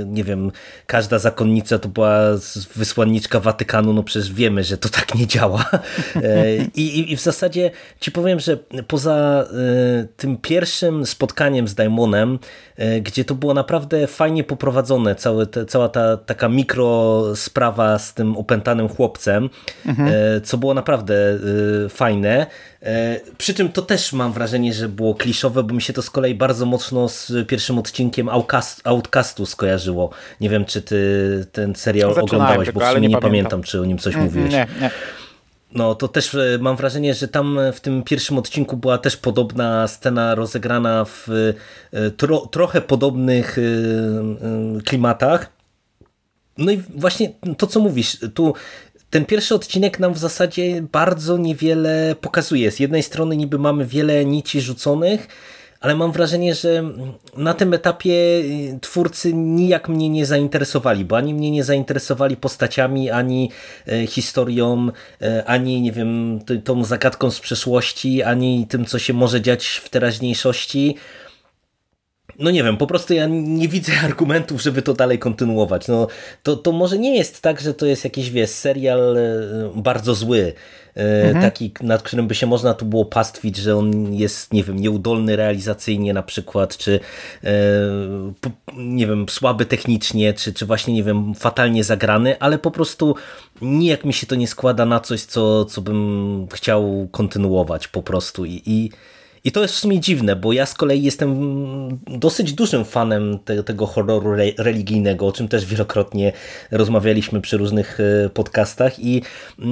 nie 0.05 0.23
wiem, 0.23 0.51
każda 0.85 1.19
zakonnica 1.19 1.79
to 1.79 1.89
była 1.89 2.19
wysłanniczka 2.75 3.39
Watykanu, 3.39 3.93
no 3.93 4.03
przecież 4.03 4.33
wiemy, 4.33 4.63
że 4.63 4.77
to 4.77 4.89
tak 4.89 5.15
nie 5.15 5.27
działa. 5.27 5.65
I, 6.75 6.99
i, 6.99 7.11
I, 7.11 7.17
w 7.17 7.21
zasadzie 7.21 7.71
ci 7.99 8.11
powiem, 8.11 8.39
że 8.39 8.57
poza 8.87 9.45
tym 10.17 10.37
pierwszym 10.37 11.05
spotkaniem 11.05 11.67
z 11.67 11.75
Daimonem, 11.75 12.39
gdzie 13.01 13.25
to 13.25 13.35
było 13.35 13.53
naprawdę 13.53 14.07
fajnie 14.07 14.43
poprowadzone, 14.43 15.15
całe 15.15 15.45
te, 15.45 15.65
cała 15.65 15.89
ta 15.89 16.17
taka 16.17 16.49
mikro 16.49 17.23
sprawa 17.35 17.99
z 17.99 18.13
tym 18.13 18.37
opętanym 18.37 18.89
chłopcem, 18.89 19.49
mhm. 19.85 20.11
co 20.43 20.57
było 20.57 20.73
naprawdę 20.73 21.15
fajne. 21.89 22.47
Przy 23.37 23.53
czym 23.53 23.69
to 23.69 23.81
też 23.81 24.13
mam 24.13 24.33
wrażenie, 24.33 24.73
że 24.73 24.89
było 24.89 25.15
kliszowe, 25.15 25.63
bo 25.63 25.73
mi 25.73 25.81
się 25.81 25.93
to 25.93 26.01
z 26.01 26.09
kolei 26.09 26.35
bardzo 26.35 26.65
mocno 26.65 27.09
z 27.09 27.47
pierwszym 27.47 27.79
odcinkiem 27.79 28.29
Outcastu 28.83 29.45
skojarzyło. 29.45 30.09
Nie 30.41 30.49
wiem, 30.49 30.65
czy 30.65 30.81
ty 30.81 30.97
ten 31.51 31.75
serial 31.75 32.09
Zaczynałem 32.09 32.25
oglądałeś, 32.25 32.67
tego, 32.67 32.79
bo 32.79 32.85
w 32.85 32.89
sumie 32.89 33.01
nie, 33.01 33.07
nie 33.07 33.21
pamiętam. 33.21 33.63
czy 33.63 33.81
o 33.81 33.85
nim 33.85 33.97
coś 33.97 34.13
mm, 34.13 34.25
mówiłeś. 34.25 34.51
Nie, 34.51 34.67
nie. 34.81 34.91
No 35.71 35.95
to 35.95 36.07
też 36.07 36.35
e, 36.35 36.57
mam 36.61 36.75
wrażenie, 36.75 37.13
że 37.13 37.27
tam 37.27 37.59
w 37.73 37.79
tym 37.79 38.03
pierwszym 38.03 38.37
odcinku 38.37 38.77
była 38.77 38.97
też 38.97 39.17
podobna 39.17 39.87
scena 39.87 40.35
rozegrana 40.35 41.05
w 41.05 41.27
e, 41.91 42.11
tro, 42.11 42.37
trochę 42.37 42.81
podobnych 42.81 43.57
e, 43.57 43.61
klimatach. 44.81 45.51
No 46.57 46.71
i 46.71 46.77
właśnie 46.77 47.31
to, 47.57 47.67
co 47.67 47.79
mówisz, 47.79 48.17
tu 48.33 48.53
ten 49.09 49.25
pierwszy 49.25 49.55
odcinek 49.55 49.99
nam 49.99 50.13
w 50.13 50.17
zasadzie 50.17 50.81
bardzo 50.91 51.37
niewiele 51.37 52.15
pokazuje. 52.21 52.71
Z 52.71 52.79
jednej 52.79 53.03
strony 53.03 53.37
niby 53.37 53.59
mamy 53.59 53.85
wiele 53.85 54.25
nici 54.25 54.61
rzuconych, 54.61 55.27
ale 55.81 55.95
mam 55.95 56.11
wrażenie, 56.11 56.55
że 56.55 56.83
na 57.37 57.53
tym 57.53 57.73
etapie 57.73 58.11
y, 58.11 58.79
twórcy 58.81 59.33
nijak 59.33 59.89
mnie 59.89 60.09
nie 60.09 60.25
zainteresowali, 60.25 61.05
bo 61.05 61.17
ani 61.17 61.33
mnie 61.33 61.51
nie 61.51 61.63
zainteresowali 61.63 62.37
postaciami, 62.37 63.09
ani 63.09 63.51
y, 63.87 64.07
historią, 64.07 64.89
y, 65.21 65.45
ani 65.45 65.81
nie 65.81 65.91
wiem, 65.91 66.39
tą 66.63 66.83
zagadką 66.83 67.31
z 67.31 67.39
przeszłości, 67.39 68.23
ani 68.23 68.67
tym, 68.69 68.85
co 68.85 68.99
się 68.99 69.13
może 69.13 69.41
dziać 69.41 69.67
w 69.67 69.89
teraźniejszości 69.89 70.95
no 72.39 72.51
nie 72.51 72.63
wiem, 72.63 72.77
po 72.77 72.87
prostu 72.87 73.13
ja 73.13 73.27
nie 73.27 73.67
widzę 73.67 73.91
argumentów, 74.05 74.61
żeby 74.61 74.81
to 74.81 74.93
dalej 74.93 75.19
kontynuować. 75.19 75.87
No, 75.87 76.07
to, 76.43 76.55
to 76.55 76.71
może 76.71 76.97
nie 76.97 77.17
jest 77.17 77.41
tak, 77.41 77.61
że 77.61 77.73
to 77.73 77.85
jest 77.85 78.03
jakiś, 78.03 78.29
wiesz, 78.29 78.49
serial 78.49 79.17
bardzo 79.75 80.15
zły, 80.15 80.53
mhm. 80.95 81.41
taki, 81.41 81.71
nad 81.81 82.01
którym 82.01 82.27
by 82.27 82.35
się 82.35 82.47
można 82.47 82.73
tu 82.73 82.85
było 82.85 83.05
pastwić, 83.05 83.57
że 83.57 83.75
on 83.75 84.13
jest, 84.13 84.53
nie 84.53 84.63
wiem, 84.63 84.79
nieudolny 84.79 85.35
realizacyjnie 85.35 86.13
na 86.13 86.23
przykład, 86.23 86.77
czy 86.77 86.99
e, 87.43 87.49
nie 88.77 89.07
wiem, 89.07 89.25
słaby 89.29 89.65
technicznie, 89.65 90.33
czy, 90.33 90.53
czy 90.53 90.65
właśnie, 90.65 90.93
nie 90.93 91.03
wiem, 91.03 91.35
fatalnie 91.35 91.83
zagrany, 91.83 92.39
ale 92.39 92.57
po 92.57 92.71
prostu 92.71 93.15
nijak 93.61 94.05
mi 94.05 94.13
się 94.13 94.27
to 94.27 94.35
nie 94.35 94.47
składa 94.47 94.85
na 94.85 94.99
coś, 94.99 95.21
co, 95.21 95.65
co 95.65 95.81
bym 95.81 96.47
chciał 96.53 97.07
kontynuować 97.11 97.87
po 97.87 98.03
prostu 98.03 98.45
i, 98.45 98.61
i 98.65 98.91
i 99.47 99.51
to 99.51 99.61
jest 99.61 99.73
w 99.73 99.77
sumie 99.77 99.99
dziwne, 99.99 100.35
bo 100.35 100.53
ja 100.53 100.65
z 100.65 100.73
kolei 100.73 101.03
jestem 101.03 101.99
dosyć 102.07 102.53
dużym 102.53 102.85
fanem 102.85 103.39
te, 103.45 103.63
tego 103.63 103.85
horroru 103.85 104.33
re, 104.33 104.43
religijnego, 104.57 105.27
o 105.27 105.31
czym 105.31 105.47
też 105.47 105.65
wielokrotnie 105.65 106.33
rozmawialiśmy 106.71 107.41
przy 107.41 107.57
różnych 107.57 107.99
e, 107.99 108.29
podcastach 108.29 108.99
i 108.99 109.21
e, 109.59 109.63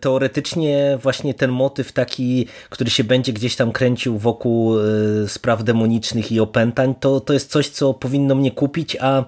teoretycznie 0.00 0.98
właśnie 1.02 1.34
ten 1.34 1.50
motyw 1.50 1.92
taki, 1.92 2.46
który 2.70 2.90
się 2.90 3.04
będzie 3.04 3.32
gdzieś 3.32 3.56
tam 3.56 3.72
kręcił 3.72 4.18
wokół 4.18 4.78
e, 4.78 4.82
spraw 5.26 5.64
demonicznych 5.64 6.32
i 6.32 6.40
opętań, 6.40 6.94
to, 7.00 7.20
to 7.20 7.32
jest 7.32 7.50
coś, 7.50 7.68
co 7.68 7.94
powinno 7.94 8.34
mnie 8.34 8.50
kupić, 8.50 8.96
a 9.00 9.24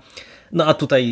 no 0.52 0.66
a 0.66 0.74
tutaj 0.74 1.04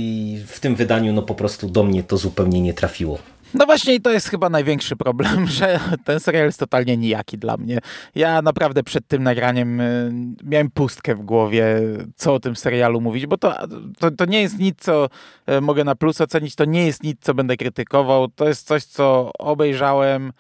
w 0.47 0.61
tym 0.61 0.77
wydaniu 0.77 1.13
no 1.13 1.23
po 1.23 1.35
prostu 1.35 1.69
do 1.69 1.85
mnie 1.85 2.03
to 2.03 2.17
zupełnie 2.17 2.61
nie 2.61 2.75
trafiło. 2.75 3.19
No 3.55 3.67
właśnie 3.67 3.95
i 3.95 4.01
to 4.01 4.11
jest 4.11 4.29
chyba 4.29 4.49
największy 4.49 4.97
problem, 4.97 5.47
że 5.59 5.81
ten 6.05 6.21
serial 6.21 6.47
jest 6.47 6.61
totalnie 6.61 6.97
nijaki 6.97 7.39
dla 7.39 7.57
mnie. 7.57 7.79
Ja 8.15 8.43
naprawdę 8.43 8.83
przed 8.83 9.09
tym 9.09 9.23
nagraniem 9.23 9.81
y, 9.81 10.13
miałem 10.45 10.71
pustkę 10.71 11.15
w 11.15 11.23
głowie, 11.23 11.81
co 12.17 12.35
o 12.35 12.41
tym 12.41 12.57
serialu 12.57 13.01
mówić, 13.01 13.27
bo 13.27 13.37
to, 13.37 13.55
to, 13.99 14.11
to 14.11 14.25
nie 14.25 14.43
jest 14.43 14.59
nic, 14.59 14.79
co 14.79 15.09
y, 15.51 15.61
mogę 15.61 15.85
na 15.85 15.95
plus 15.95 16.21
ocenić, 16.21 16.55
to 16.55 16.65
nie 16.65 16.87
jest 16.87 17.03
nic, 17.03 17.21
co 17.21 17.35
będę 17.35 17.57
krytykował, 17.57 18.29
to 18.29 18.49
jest 18.49 18.67
coś, 18.67 18.85
co 18.85 19.31
obejrzałem 19.39 20.33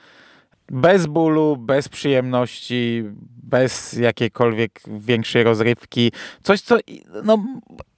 bez 0.70 1.06
bólu, 1.06 1.56
bez 1.56 1.88
przyjemności, 1.88 3.04
bez 3.42 3.92
jakiejkolwiek 3.92 4.80
większej 4.86 5.44
rozrywki. 5.44 6.12
Coś, 6.42 6.60
co 6.60 6.78
no, 7.24 7.44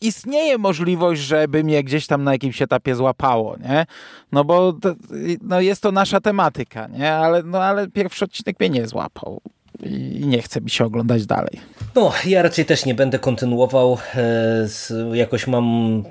istnieje 0.00 0.59
możliwość, 0.59 1.20
żeby 1.20 1.64
mnie 1.64 1.85
gdzieś 1.85 2.06
tam 2.06 2.24
na 2.24 2.33
jakimś 2.33 2.62
etapie 2.62 2.94
złapało, 2.94 3.56
nie? 3.56 3.87
No 4.33 4.44
bo 4.44 4.72
to, 4.72 4.94
no 5.42 5.61
jest 5.61 5.83
to 5.83 5.92
nasza 5.92 6.20
tematyka, 6.20 6.87
nie? 6.87 7.12
Ale, 7.12 7.42
no, 7.42 7.62
ale 7.64 7.88
pierwszy 7.88 8.24
odcinek 8.24 8.61
mnie 8.61 8.70
nie 8.70 8.87
złapał 8.87 9.40
i 9.82 10.26
nie 10.26 10.42
chce 10.42 10.60
mi 10.60 10.70
się 10.70 10.84
oglądać 10.84 11.26
dalej. 11.26 11.60
No, 11.94 12.12
ja 12.26 12.42
raczej 12.42 12.64
też 12.64 12.86
nie 12.86 12.94
będę 12.94 13.18
kontynuował. 13.18 13.98
E, 14.16 15.16
jakoś 15.16 15.46
mam 15.46 16.02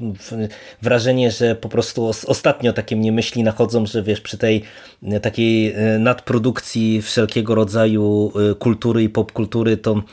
wrażenie, 0.81 1.31
że 1.31 1.55
po 1.55 1.69
prostu 1.69 2.11
ostatnio 2.27 2.73
takie 2.73 2.95
mnie 2.95 3.11
myśli 3.11 3.43
nachodzą, 3.43 3.85
że 3.85 4.03
wiesz, 4.03 4.21
przy 4.21 4.37
tej 4.37 4.63
e, 5.03 5.19
takiej 5.19 5.71
e, 5.71 5.99
nadprodukcji 5.99 7.01
wszelkiego 7.01 7.55
rodzaju 7.55 8.31
kultury 8.59 9.03
i 9.03 9.09
popkultury, 9.09 9.77
to, 9.77 10.03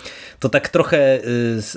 to 0.41 0.49
tak 0.49 0.69
trochę 0.69 1.19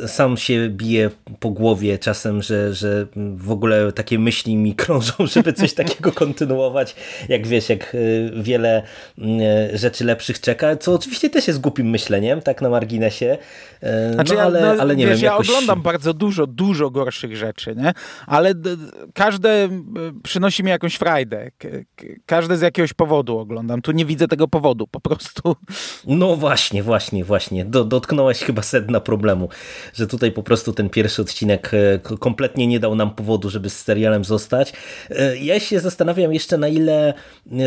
sam 0.08 0.38
się 0.38 0.70
bije 0.70 1.10
po 1.40 1.50
głowie 1.50 1.98
czasem, 1.98 2.42
że, 2.42 2.74
że 2.74 3.08
w 3.36 3.52
ogóle 3.52 3.92
takie 3.92 4.20
myśli 4.20 4.56
mi 4.56 4.76
krążą, 4.82 5.14
żeby 5.28 5.54
coś 5.54 5.74
takiego 5.74 6.12
kontynuować, 6.12 6.96
jak 7.30 7.48
wiesz, 7.48 7.70
jak 7.70 7.96
wiele 8.42 8.84
rzeczy 9.74 10.06
lepszych 10.06 10.42
czeka, 10.42 10.76
co 10.76 10.94
oczywiście 10.94 11.30
też 11.30 11.48
jest 11.48 11.60
głupim 11.70 11.90
myśleniem, 11.90 12.42
tak 12.42 12.62
na 12.62 12.70
marginesie, 12.70 13.38
e, 13.82 14.14
znaczy, 14.14 14.34
no, 14.34 14.42
ale, 14.42 14.62
no, 14.62 14.82
ale 14.82 14.96
nie 14.96 15.08
wiesz, 15.08 15.22
wiem. 15.22 15.32
Jakoś... 15.32 15.48
Ja 15.48 15.54
oglądam 15.54 15.82
bardzo 15.82 16.14
dużo, 16.14 16.48
dużo 16.48 16.90
gorszych 16.90 17.38
rzeczy, 17.38 17.76
nie? 17.76 17.94
ale 18.28 18.54
każde 19.14 19.70
przynosi 20.24 20.64
mi 20.64 20.70
jakąś 20.70 20.96
frajdę. 20.96 21.52
Każde 22.26 22.58
z 22.58 22.62
jakiegoś 22.62 22.94
powodu 22.94 23.38
oglądam. 23.38 23.82
Tu 23.82 23.92
nie 23.92 24.06
widzę 24.06 24.28
tego 24.28 24.48
powodu 24.48 24.88
po 24.88 25.00
prostu. 25.00 25.56
No 26.08 26.36
właśnie, 26.36 26.84
właśnie, 26.84 27.24
właśnie. 27.24 27.66
Do, 27.66 27.86
dotknąłeś 27.86 28.40
chyba 28.40 28.62
sedna 28.62 29.00
problemu, 29.00 29.50
że 29.94 30.08
tutaj 30.08 30.32
po 30.32 30.44
prostu 30.44 30.74
ten 30.74 30.90
pierwszy 30.90 31.22
odcinek 31.22 31.72
e, 31.74 32.18
kompletnie 32.20 32.68
nie 32.68 32.80
dał 32.80 32.96
nam 32.96 33.16
powodu, 33.16 33.50
żeby 33.50 33.70
z 33.70 33.82
serialem 33.82 34.24
zostać. 34.24 34.74
E, 35.10 35.38
ja 35.38 35.60
się 35.60 35.80
zastanawiam 35.80 36.34
jeszcze 36.34 36.58
na 36.58 36.68
ile 36.68 37.14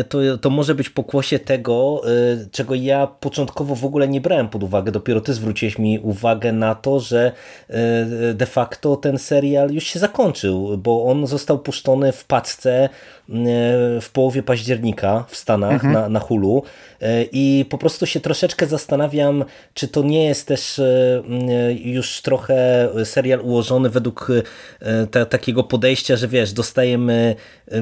to, 0.09 0.37
to 0.41 0.49
może 0.49 0.75
być 0.75 0.89
pokłosie 0.89 1.39
tego, 1.39 2.01
czego 2.51 2.75
ja 2.75 3.07
początkowo 3.07 3.75
w 3.75 3.85
ogóle 3.85 3.92
ogóle 3.93 4.07
nie 4.07 4.21
brałem 4.21 4.49
pod 4.49 4.63
uwagę, 4.63 4.91
dopiero 4.91 5.21
ty 5.21 5.33
zwróciłeś 5.33 5.79
mi 5.79 5.99
uwagę 5.99 6.51
na 6.51 6.75
to, 6.75 6.99
że 6.99 7.31
e, 7.69 8.33
de 8.33 8.45
facto 8.45 8.95
ten 8.95 9.17
serial 9.17 9.71
już 9.71 9.83
się 9.83 9.99
zakończył, 9.99 10.77
bo 10.77 11.05
on 11.05 11.27
został 11.27 11.59
puszczony 11.59 12.11
w 12.11 12.25
paczce 12.25 12.71
e, 12.73 12.89
w 14.01 14.09
połowie 14.13 14.43
października 14.43 15.25
w 15.27 15.35
Stanach 15.35 15.73
mhm. 15.73 15.93
na, 15.93 16.09
na 16.09 16.19
Hulu 16.19 16.63
e, 17.01 17.23
i 17.31 17.65
po 17.69 17.77
prostu 17.77 18.05
się 18.05 18.19
troszeczkę 18.19 18.67
zastanawiam, 18.67 19.45
czy 19.73 19.87
to 19.87 20.03
nie 20.03 20.25
jest 20.25 20.47
też 20.47 20.81
już 21.83 22.21
trochę 22.21 22.89
serial 23.03 23.41
ułożony 23.41 23.89
według 23.89 24.27
te, 25.11 25.25
takiego 25.25 25.63
podejścia, 25.63 26.15
że 26.15 26.27
wiesz, 26.27 26.53
dostajemy 26.53 27.35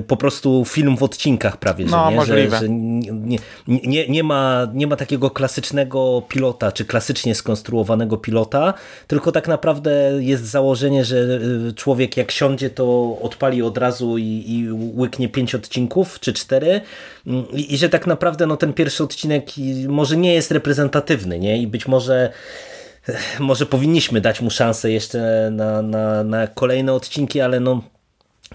po 0.08 0.18
prostu 0.18 0.66
film 0.66 0.98
w 0.98 1.04
odcinkach 1.04 1.58
prawie, 1.58 1.86
że, 1.88 1.92
no, 1.92 2.12
nie? 2.12 2.26
Że, 2.26 2.50
że 2.50 2.70
nie, 2.70 3.38
nie, 3.68 4.08
nie, 4.08 4.24
ma, 4.24 4.68
nie 4.74 4.88
ma 4.88 4.96
takiego 4.96 5.30
klasycznego 5.30 6.24
pilota, 6.28 6.72
czy 6.72 6.86
klasycznie 6.86 7.36
skonstruowanego 7.36 8.18
pilota, 8.18 8.74
tylko 9.08 9.32
tak 9.32 9.48
naprawdę 9.48 10.12
jest 10.20 10.44
założenie, 10.44 11.06
że 11.06 11.40
człowiek 11.76 12.18
jak 12.18 12.32
siądzie, 12.32 12.70
to 12.70 13.18
odpali 13.22 13.62
od 13.62 13.78
razu 13.78 14.18
i, 14.18 14.44
i 14.48 14.72
łyknie 14.72 15.30
pięć 15.32 15.56
odcinków, 15.56 16.20
czy 16.20 16.34
cztery 16.34 16.82
mm, 17.28 17.46
i, 17.52 17.74
i 17.74 17.78
że 17.78 17.90
tak 17.90 18.08
naprawdę 18.08 18.48
no, 18.48 18.58
ten 18.58 18.74
pierwszy 18.74 19.04
odcinek 19.04 19.46
może 19.88 20.18
nie 20.18 20.34
jest 20.34 20.52
reprezentatywny, 20.52 21.40
nie? 21.40 21.58
I 21.58 21.68
być 21.68 21.88
może 21.88 22.32
może 23.40 23.66
powinniśmy 23.66 24.22
dać 24.22 24.42
mu 24.42 24.50
szansę 24.50 24.92
jeszcze 24.92 25.50
na, 25.52 25.82
na, 25.82 26.24
na 26.24 26.48
kolejne 26.48 26.94
odcinki, 26.94 27.42
ale 27.42 27.60
no 27.60 27.82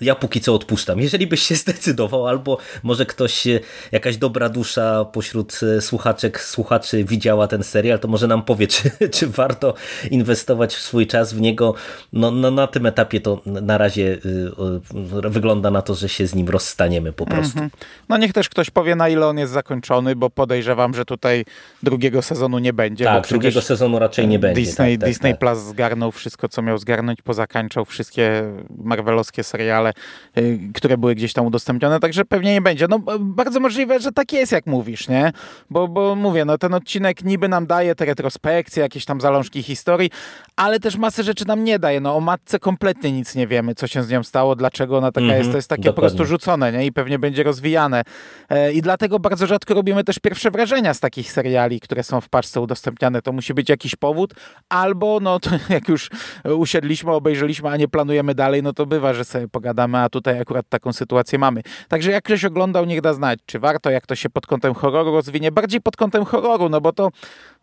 ja 0.01 0.15
póki 0.15 0.41
co 0.41 0.55
odpuszczam. 0.55 1.01
Jeżeli 1.01 1.27
byś 1.27 1.43
się 1.43 1.55
zdecydował, 1.65 2.27
albo 2.27 2.59
może 2.83 3.07
ktoś, 3.07 3.47
e, 3.47 3.61
jakaś 3.93 4.17
dobra 4.17 4.49
dusza 4.49 5.05
pośród 5.05 5.61
e, 5.77 5.81
słuchaczek, 5.81 6.41
słuchaczy 6.41 7.05
widziała 7.05 7.49
ten 7.49 7.63
serial, 7.63 7.99
to 7.99 8.09
może 8.09 8.27
nam 8.27 8.43
powie, 8.43 8.67
czy, 8.75 8.91
czy 9.11 9.27
warto 9.27 9.75
inwestować 10.11 10.75
w 10.75 10.81
swój 10.81 11.07
czas 11.07 11.33
w 11.33 11.41
niego. 11.41 11.75
No, 12.13 12.31
no 12.31 12.51
na 12.51 12.67
tym 12.67 12.87
etapie 12.87 13.21
to 13.21 13.41
na 13.45 13.79
razie 13.79 14.03
y, 14.05 15.31
wygląda 15.31 15.71
na 15.71 15.83
to, 15.83 15.95
że 15.95 16.09
się 16.09 16.27
z 16.27 16.35
nim 16.35 16.49
rozstaniemy 16.49 17.13
po 17.13 17.27
prostu. 17.27 17.59
Mm 17.59 17.71
-hmm. 17.71 17.73
No 18.09 18.17
niech 18.17 18.33
też 18.33 18.49
ktoś 18.49 18.71
powie, 18.71 18.97
na 18.97 19.09
ile 19.09 19.27
on 19.27 19.39
jest 19.39 19.53
zakończony, 19.53 20.17
bo 20.17 20.31
podejrzewam, 20.31 20.95
że 20.95 21.05
tutaj 21.05 21.45
drugiego 21.83 22.23
sezonu 22.23 22.59
nie 22.59 22.73
będzie. 22.73 23.05
Tak, 23.05 23.29
drugiego 23.29 23.63
sezonu 23.63 23.99
raczej 23.99 24.29
nie 24.29 24.39
będzie. 24.39 24.61
Disney, 24.61 24.99
tak, 24.99 25.01
tak, 25.01 25.09
Disney 25.09 25.33
tak. 25.33 25.41
Plus 25.41 25.59
zgarnął 25.59 26.13
wszystko, 26.13 26.49
co 26.49 26.63
miał 26.63 26.79
zgarnąć, 26.79 27.23
pozakańczał 27.23 27.85
wszystkie 27.85 28.43
marvelowskie 28.79 29.45
seriale 29.45 29.86
seriale, 29.95 30.67
y, 30.69 30.73
które 30.75 30.99
były 30.99 31.15
gdzieś 31.15 31.33
tam 31.33 31.47
udostępnione, 31.47 32.01
także 32.01 32.25
pewnie 32.25 32.53
nie 32.53 32.61
będzie. 32.61 32.87
No 32.89 32.99
bardzo 33.21 33.61
możliwe, 33.61 34.01
że 34.01 34.13
tak 34.13 34.33
jest, 34.33 34.53
jak 34.53 34.67
mówisz, 34.67 35.09
nie? 35.09 35.33
Bo, 35.71 35.89
bo 35.89 36.15
mówię, 36.15 36.45
no 36.45 36.59
ten 36.59 36.75
odcinek 36.75 37.25
niby 37.25 37.49
nam 37.49 37.67
daje 37.67 37.95
te 37.95 38.05
retrospekcje, 38.05 38.83
jakieś 38.83 39.05
tam 39.05 39.21
zalążki 39.21 39.63
historii, 39.63 40.11
ale 40.57 40.81
też 40.81 40.97
masę 40.97 41.23
rzeczy 41.23 41.47
nam 41.47 41.65
nie 41.65 41.79
daje. 41.79 42.01
No 42.01 42.17
o 42.17 42.21
matce 42.21 42.59
kompletnie 42.59 43.13
nic 43.13 43.35
nie 43.35 43.47
wiemy, 43.47 43.75
co 43.75 43.87
się 43.87 44.03
z 44.03 44.11
nią 44.11 44.23
stało, 44.25 44.57
dlaczego 44.57 44.99
ona 44.99 45.13
taka 45.13 45.25
Mhm, 45.27 45.39
jest. 45.39 45.51
To 45.51 45.57
jest 45.59 45.69
takie 45.69 45.83
po 45.83 45.89
dokładnie. 45.89 46.17
prostu 46.17 46.25
rzucone, 46.31 46.73
nie? 46.73 46.87
I 46.87 46.93
pewnie 46.93 47.19
będzie 47.19 47.43
rozwijane. 47.43 48.03
E, 48.51 48.73
I 48.73 48.83
dlatego 48.83 49.19
bardzo 49.19 49.47
rzadko 49.47 49.75
robimy 49.75 50.05
też 50.05 50.19
pierwsze 50.19 50.51
wrażenia 50.51 50.95
z 50.95 51.01
takich 51.01 51.33
seriali, 51.33 51.81
które 51.81 52.03
są 52.03 52.21
w 52.21 52.29
paczce 52.29 52.61
udostępniane. 52.61 53.23
To 53.23 53.33
musi 53.33 53.55
być 53.55 53.69
jakiś 53.69 53.97
powód, 53.97 54.35
albo 54.69 55.21
no 55.21 55.41
to 55.41 55.51
jak 55.69 55.89
już 55.89 56.11
usiedliśmy, 56.57 57.13
obejrzeliśmy, 57.13 57.69
a 57.69 57.77
nie 57.77 57.89
planujemy 57.89 58.35
dalej, 58.35 58.63
no 58.63 58.73
to 58.73 58.87
bywa, 58.87 59.15
że 59.15 59.25
sobie 59.25 59.49
pogadamy, 59.49 59.76
a 59.79 60.09
tutaj 60.09 60.41
akurat 60.41 60.69
taką 60.69 60.93
sytuację 60.93 61.39
mamy. 61.39 61.63
Także 61.89 62.11
jak 62.11 62.25
ktoś 62.25 62.45
oglądał, 62.45 62.85
niech 62.85 63.01
da 63.01 63.15
znać, 63.15 63.39
czy 63.47 63.59
warto, 63.59 63.91
jak 63.91 64.07
to 64.07 64.15
się 64.15 64.31
pod 64.31 64.47
kątem 64.47 64.75
horroru 64.75 65.13
rozwinie. 65.13 65.53
Bardziej 65.53 65.81
pod 65.81 65.97
kątem 65.97 66.25
horroru, 66.25 66.69
no 66.69 66.81
bo 66.81 66.93
to 66.93 67.11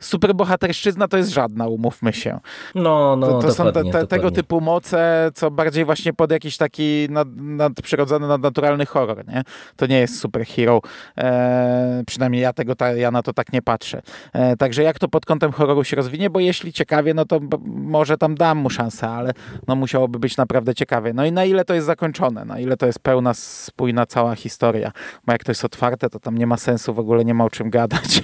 superbohaterszczyzna 0.04 1.08
to 1.08 1.18
jest 1.18 1.30
żadna, 1.30 1.68
umówmy 1.68 2.13
się. 2.13 2.39
No, 2.76 3.16
no, 3.16 3.28
To, 3.28 3.39
to 3.39 3.54
są 3.54 3.72
te, 3.72 3.84
te, 3.84 4.08
tego 4.08 4.32
typu 4.32 4.62
moce, 4.62 5.32
co 5.34 5.52
bardziej 5.52 5.86
właśnie 5.86 6.13
pod 6.13 6.32
jakiś 6.32 6.58
taki 6.58 7.08
nad, 7.10 7.28
nadprzyrodzony, 7.36 8.28
nadnaturalny 8.28 8.86
horror, 8.86 9.28
nie? 9.28 9.44
To 9.76 9.86
nie 9.86 10.00
jest 10.00 10.20
superhero. 10.20 10.82
E, 11.18 12.04
przynajmniej 12.08 12.42
ja 12.42 12.54
tego, 12.54 12.76
ta, 12.76 12.92
ja 12.94 13.12
na 13.12 13.22
to 13.22 13.34
tak 13.34 13.54
nie 13.54 13.62
patrzę. 13.62 14.02
E, 14.34 14.58
także 14.58 14.84
jak 14.84 15.00
to 15.00 15.08
pod 15.08 15.26
kątem 15.26 15.52
horroru 15.52 15.84
się 15.84 15.96
rozwinie, 15.96 16.30
bo 16.30 16.39
jeśli 16.39 16.74
ciekawie, 16.74 17.13
no 17.13 17.26
to 17.26 17.39
może 17.66 18.18
tam 18.18 18.36
dam 18.36 18.58
mu 18.58 18.70
szansę, 18.70 19.10
ale 19.10 19.34
no 19.68 19.76
musiałoby 19.76 20.20
być 20.20 20.38
naprawdę 20.38 20.76
ciekawie. 20.76 21.13
No 21.13 21.26
i 21.26 21.32
na 21.32 21.46
ile 21.46 21.66
to 21.66 21.74
jest 21.74 21.88
zakończone, 21.88 22.46
na 22.46 22.60
ile 22.60 22.78
to 22.78 22.86
jest 22.86 23.00
pełna, 23.00 23.34
spójna 23.34 24.06
cała 24.06 24.36
historia. 24.36 24.92
Bo 25.26 25.32
jak 25.32 25.44
to 25.44 25.52
jest 25.52 25.66
otwarte, 25.66 26.10
to 26.10 26.20
tam 26.20 26.38
nie 26.38 26.48
ma 26.48 26.58
sensu, 26.58 26.94
w 26.94 27.00
ogóle 27.00 27.26
nie 27.26 27.34
ma 27.34 27.46
o 27.46 27.50
czym 27.50 27.70
gadać. 27.70 28.22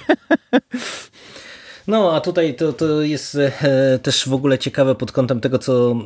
No, 1.86 2.12
a 2.16 2.20
tutaj 2.20 2.54
to, 2.54 2.72
to 2.72 3.02
jest 3.02 3.34
e, 3.62 3.98
też 4.02 4.28
w 4.28 4.32
ogóle 4.34 4.58
ciekawe 4.58 4.94
pod 4.94 5.12
kątem 5.12 5.40
tego, 5.40 5.58
co 5.58 5.96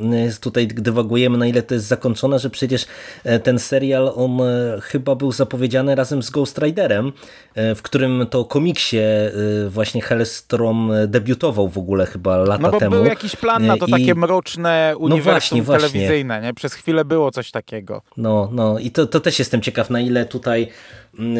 tutaj 0.41 0.67
dywagujemy, 0.67 1.37
na 1.37 1.47
ile 1.47 1.61
to 1.63 1.73
jest 1.73 1.85
zakończone, 1.87 2.39
że 2.39 2.49
przecież 2.49 2.85
e, 3.23 3.39
ten 3.39 3.59
serial, 3.59 4.11
on 4.15 4.41
e, 4.41 4.77
chyba 4.81 5.15
był 5.15 5.31
zapowiedziany 5.31 5.95
razem 5.95 6.23
z 6.23 6.29
Ghost 6.29 6.57
Riderem, 6.57 7.11
w 7.75 7.79
którym 7.81 8.25
to 8.29 8.45
komiksie 8.45 8.97
właśnie 9.69 10.01
Hellstrom 10.01 10.91
debiutował 11.07 11.69
w 11.69 11.77
ogóle 11.77 12.05
chyba 12.05 12.37
lata 12.37 12.61
No 12.63 12.71
bo 12.71 12.79
temu. 12.79 12.95
był 12.95 13.05
jakiś 13.05 13.35
plan 13.35 13.65
na 13.65 13.77
to 13.77 13.85
I- 13.85 13.91
takie 13.91 14.15
mroczne 14.15 14.93
uniwersum 14.97 15.31
właśnie, 15.31 15.61
właśnie. 15.63 15.89
telewizyjne, 15.89 16.41
nie? 16.41 16.53
Przez 16.53 16.73
chwilę 16.73 17.05
było 17.05 17.31
coś 17.31 17.51
takiego. 17.51 18.01
No, 18.17 18.49
no 18.51 18.79
i 18.79 18.91
to, 18.91 19.05
to 19.07 19.19
też 19.19 19.39
jestem 19.39 19.61
ciekaw, 19.61 19.89
na 19.89 19.99
ile 20.01 20.25
tutaj 20.25 20.67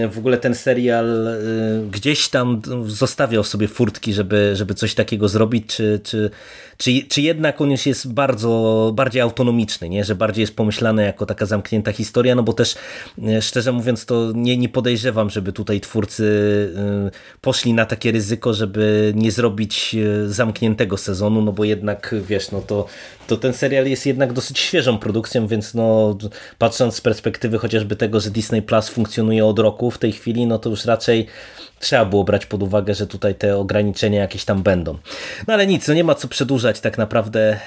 w 0.09 0.17
ogóle 0.17 0.37
ten 0.37 0.55
serial 0.55 1.27
y, 1.27 1.87
gdzieś 1.91 2.29
tam 2.29 2.61
zostawiał 2.85 3.43
sobie 3.43 3.67
furtki, 3.67 4.13
żeby, 4.13 4.51
żeby 4.55 4.73
coś 4.73 4.95
takiego 4.95 5.29
zrobić, 5.29 5.65
czy, 5.67 5.99
czy, 6.03 6.29
czy, 6.77 6.91
czy 7.09 7.21
jednak 7.21 7.61
on 7.61 7.71
już 7.71 7.85
jest 7.85 8.13
bardzo 8.13 8.91
bardziej 8.95 9.21
autonomiczny, 9.21 9.89
nie? 9.89 10.03
że 10.03 10.15
bardziej 10.15 10.41
jest 10.41 10.55
pomyślany 10.55 11.03
jako 11.03 11.25
taka 11.25 11.45
zamknięta 11.45 11.91
historia, 11.91 12.35
no 12.35 12.43
bo 12.43 12.53
też 12.53 12.75
y, 13.19 13.41
szczerze 13.41 13.71
mówiąc 13.71 14.05
to 14.05 14.31
nie, 14.35 14.57
nie 14.57 14.69
podejrzewam, 14.69 15.29
żeby 15.29 15.53
tutaj 15.53 15.81
twórcy 15.81 16.23
y, 17.07 17.39
poszli 17.41 17.73
na 17.73 17.85
takie 17.85 18.11
ryzyko, 18.11 18.53
żeby 18.53 19.13
nie 19.15 19.31
zrobić 19.31 19.95
zamkniętego 20.27 20.97
sezonu, 20.97 21.41
no 21.41 21.51
bo 21.51 21.63
jednak 21.63 22.15
wiesz, 22.27 22.51
no 22.51 22.61
to, 22.61 22.85
to 23.27 23.37
ten 23.37 23.53
serial 23.53 23.87
jest 23.87 24.05
jednak 24.05 24.33
dosyć 24.33 24.59
świeżą 24.59 24.97
produkcją, 24.97 25.47
więc 25.47 25.73
no 25.73 26.17
patrząc 26.57 26.95
z 26.95 27.01
perspektywy 27.01 27.57
chociażby 27.57 27.95
tego, 27.95 28.19
że 28.19 28.31
Disney 28.31 28.61
Plus 28.61 28.89
funkcjonuje 28.89 29.45
od 29.45 29.64
roku 29.65 29.91
w 29.91 29.97
tej 29.97 30.11
chwili, 30.11 30.45
no 30.47 30.59
to 30.59 30.69
już 30.69 30.85
raczej 30.85 31.27
trzeba 31.79 32.05
było 32.05 32.23
brać 32.23 32.45
pod 32.45 32.63
uwagę, 32.63 32.93
że 32.93 33.07
tutaj 33.07 33.35
te 33.35 33.57
ograniczenia 33.57 34.21
jakieś 34.21 34.45
tam 34.45 34.63
będą. 34.63 34.97
No 35.47 35.53
ale 35.53 35.67
nic, 35.67 35.87
no 35.87 35.93
nie 35.93 36.03
ma 36.03 36.15
co 36.15 36.27
przedłużać 36.27 36.79
tak 36.79 36.97
naprawdę 36.97 37.59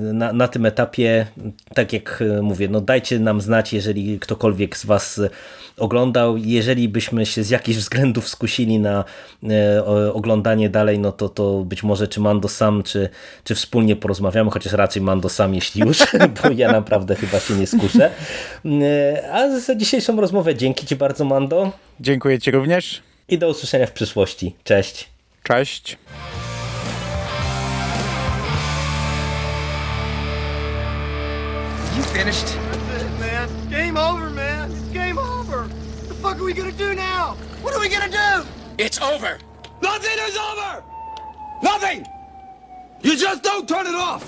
yy, 0.00 0.12
na, 0.12 0.32
na 0.32 0.48
tym 0.48 0.66
etapie. 0.66 1.26
Tak 1.74 1.92
jak 1.92 2.18
yy, 2.20 2.42
mówię, 2.42 2.68
no 2.68 2.80
dajcie 2.80 3.18
nam 3.18 3.40
znać, 3.40 3.72
jeżeli 3.72 4.18
ktokolwiek 4.18 4.76
z 4.76 4.86
Was 4.86 5.16
yy, 5.16 5.30
oglądał. 5.78 6.36
Jeżeli 6.36 6.88
byśmy 6.88 7.26
się 7.26 7.42
z 7.42 7.50
jakichś 7.50 7.78
względów 7.78 8.28
skusili 8.28 8.78
na 8.78 9.04
e, 9.50 9.84
oglądanie 10.12 10.70
dalej, 10.70 10.98
no 10.98 11.12
to, 11.12 11.28
to 11.28 11.64
być 11.64 11.82
może 11.82 12.08
czy 12.08 12.20
Mando 12.20 12.48
sam, 12.48 12.82
czy, 12.82 13.08
czy 13.44 13.54
wspólnie 13.54 13.96
porozmawiamy, 13.96 14.50
chociaż 14.50 14.72
raczej 14.72 15.02
Mando 15.02 15.28
sam, 15.28 15.54
jeśli 15.54 15.82
już, 15.82 15.98
bo 16.42 16.50
ja 16.50 16.72
naprawdę 16.72 17.14
chyba 17.14 17.40
się 17.40 17.54
nie 17.54 17.66
skuszę. 17.66 18.10
E, 18.64 19.32
A 19.32 19.60
za 19.60 19.74
dzisiejszą 19.74 20.20
rozmowę 20.20 20.54
dzięki 20.54 20.86
Ci 20.86 20.96
bardzo, 20.96 21.24
Mando, 21.24 21.72
Dziękuję 22.00 22.38
Ci 22.38 22.50
również. 22.50 23.07
I 23.28 23.38
do 23.38 23.48
usłyszenia 23.48 23.86
w 23.86 23.92
przyszłości. 23.92 24.54
Cześć. 24.64 25.08
Cześć. 25.42 25.98
You 31.96 32.02
finished? 32.02 32.46
That's 32.46 33.02
it, 33.02 33.20
man. 33.20 33.48
Game 33.70 33.96
over, 33.96 34.30
man. 34.30 34.70
It's 34.70 34.92
game 34.92 35.18
over. 35.18 35.58
What 35.58 36.08
the 36.08 36.14
fuck 36.14 36.36
are 36.36 36.44
we 36.44 36.54
gonna 36.54 36.72
do 36.72 36.94
now? 36.94 37.36
What 37.62 37.74
are 37.74 37.80
we 37.80 37.88
gonna 37.88 38.08
do? 38.08 38.46
It's 38.78 39.02
over. 39.02 39.38
Nothing 39.82 40.18
is 40.28 40.36
over! 40.36 40.82
Nothing! 41.62 42.04
You 43.02 43.16
just 43.16 43.42
don't 43.42 43.68
turn 43.68 43.86
it 43.86 43.94
off! 43.94 44.24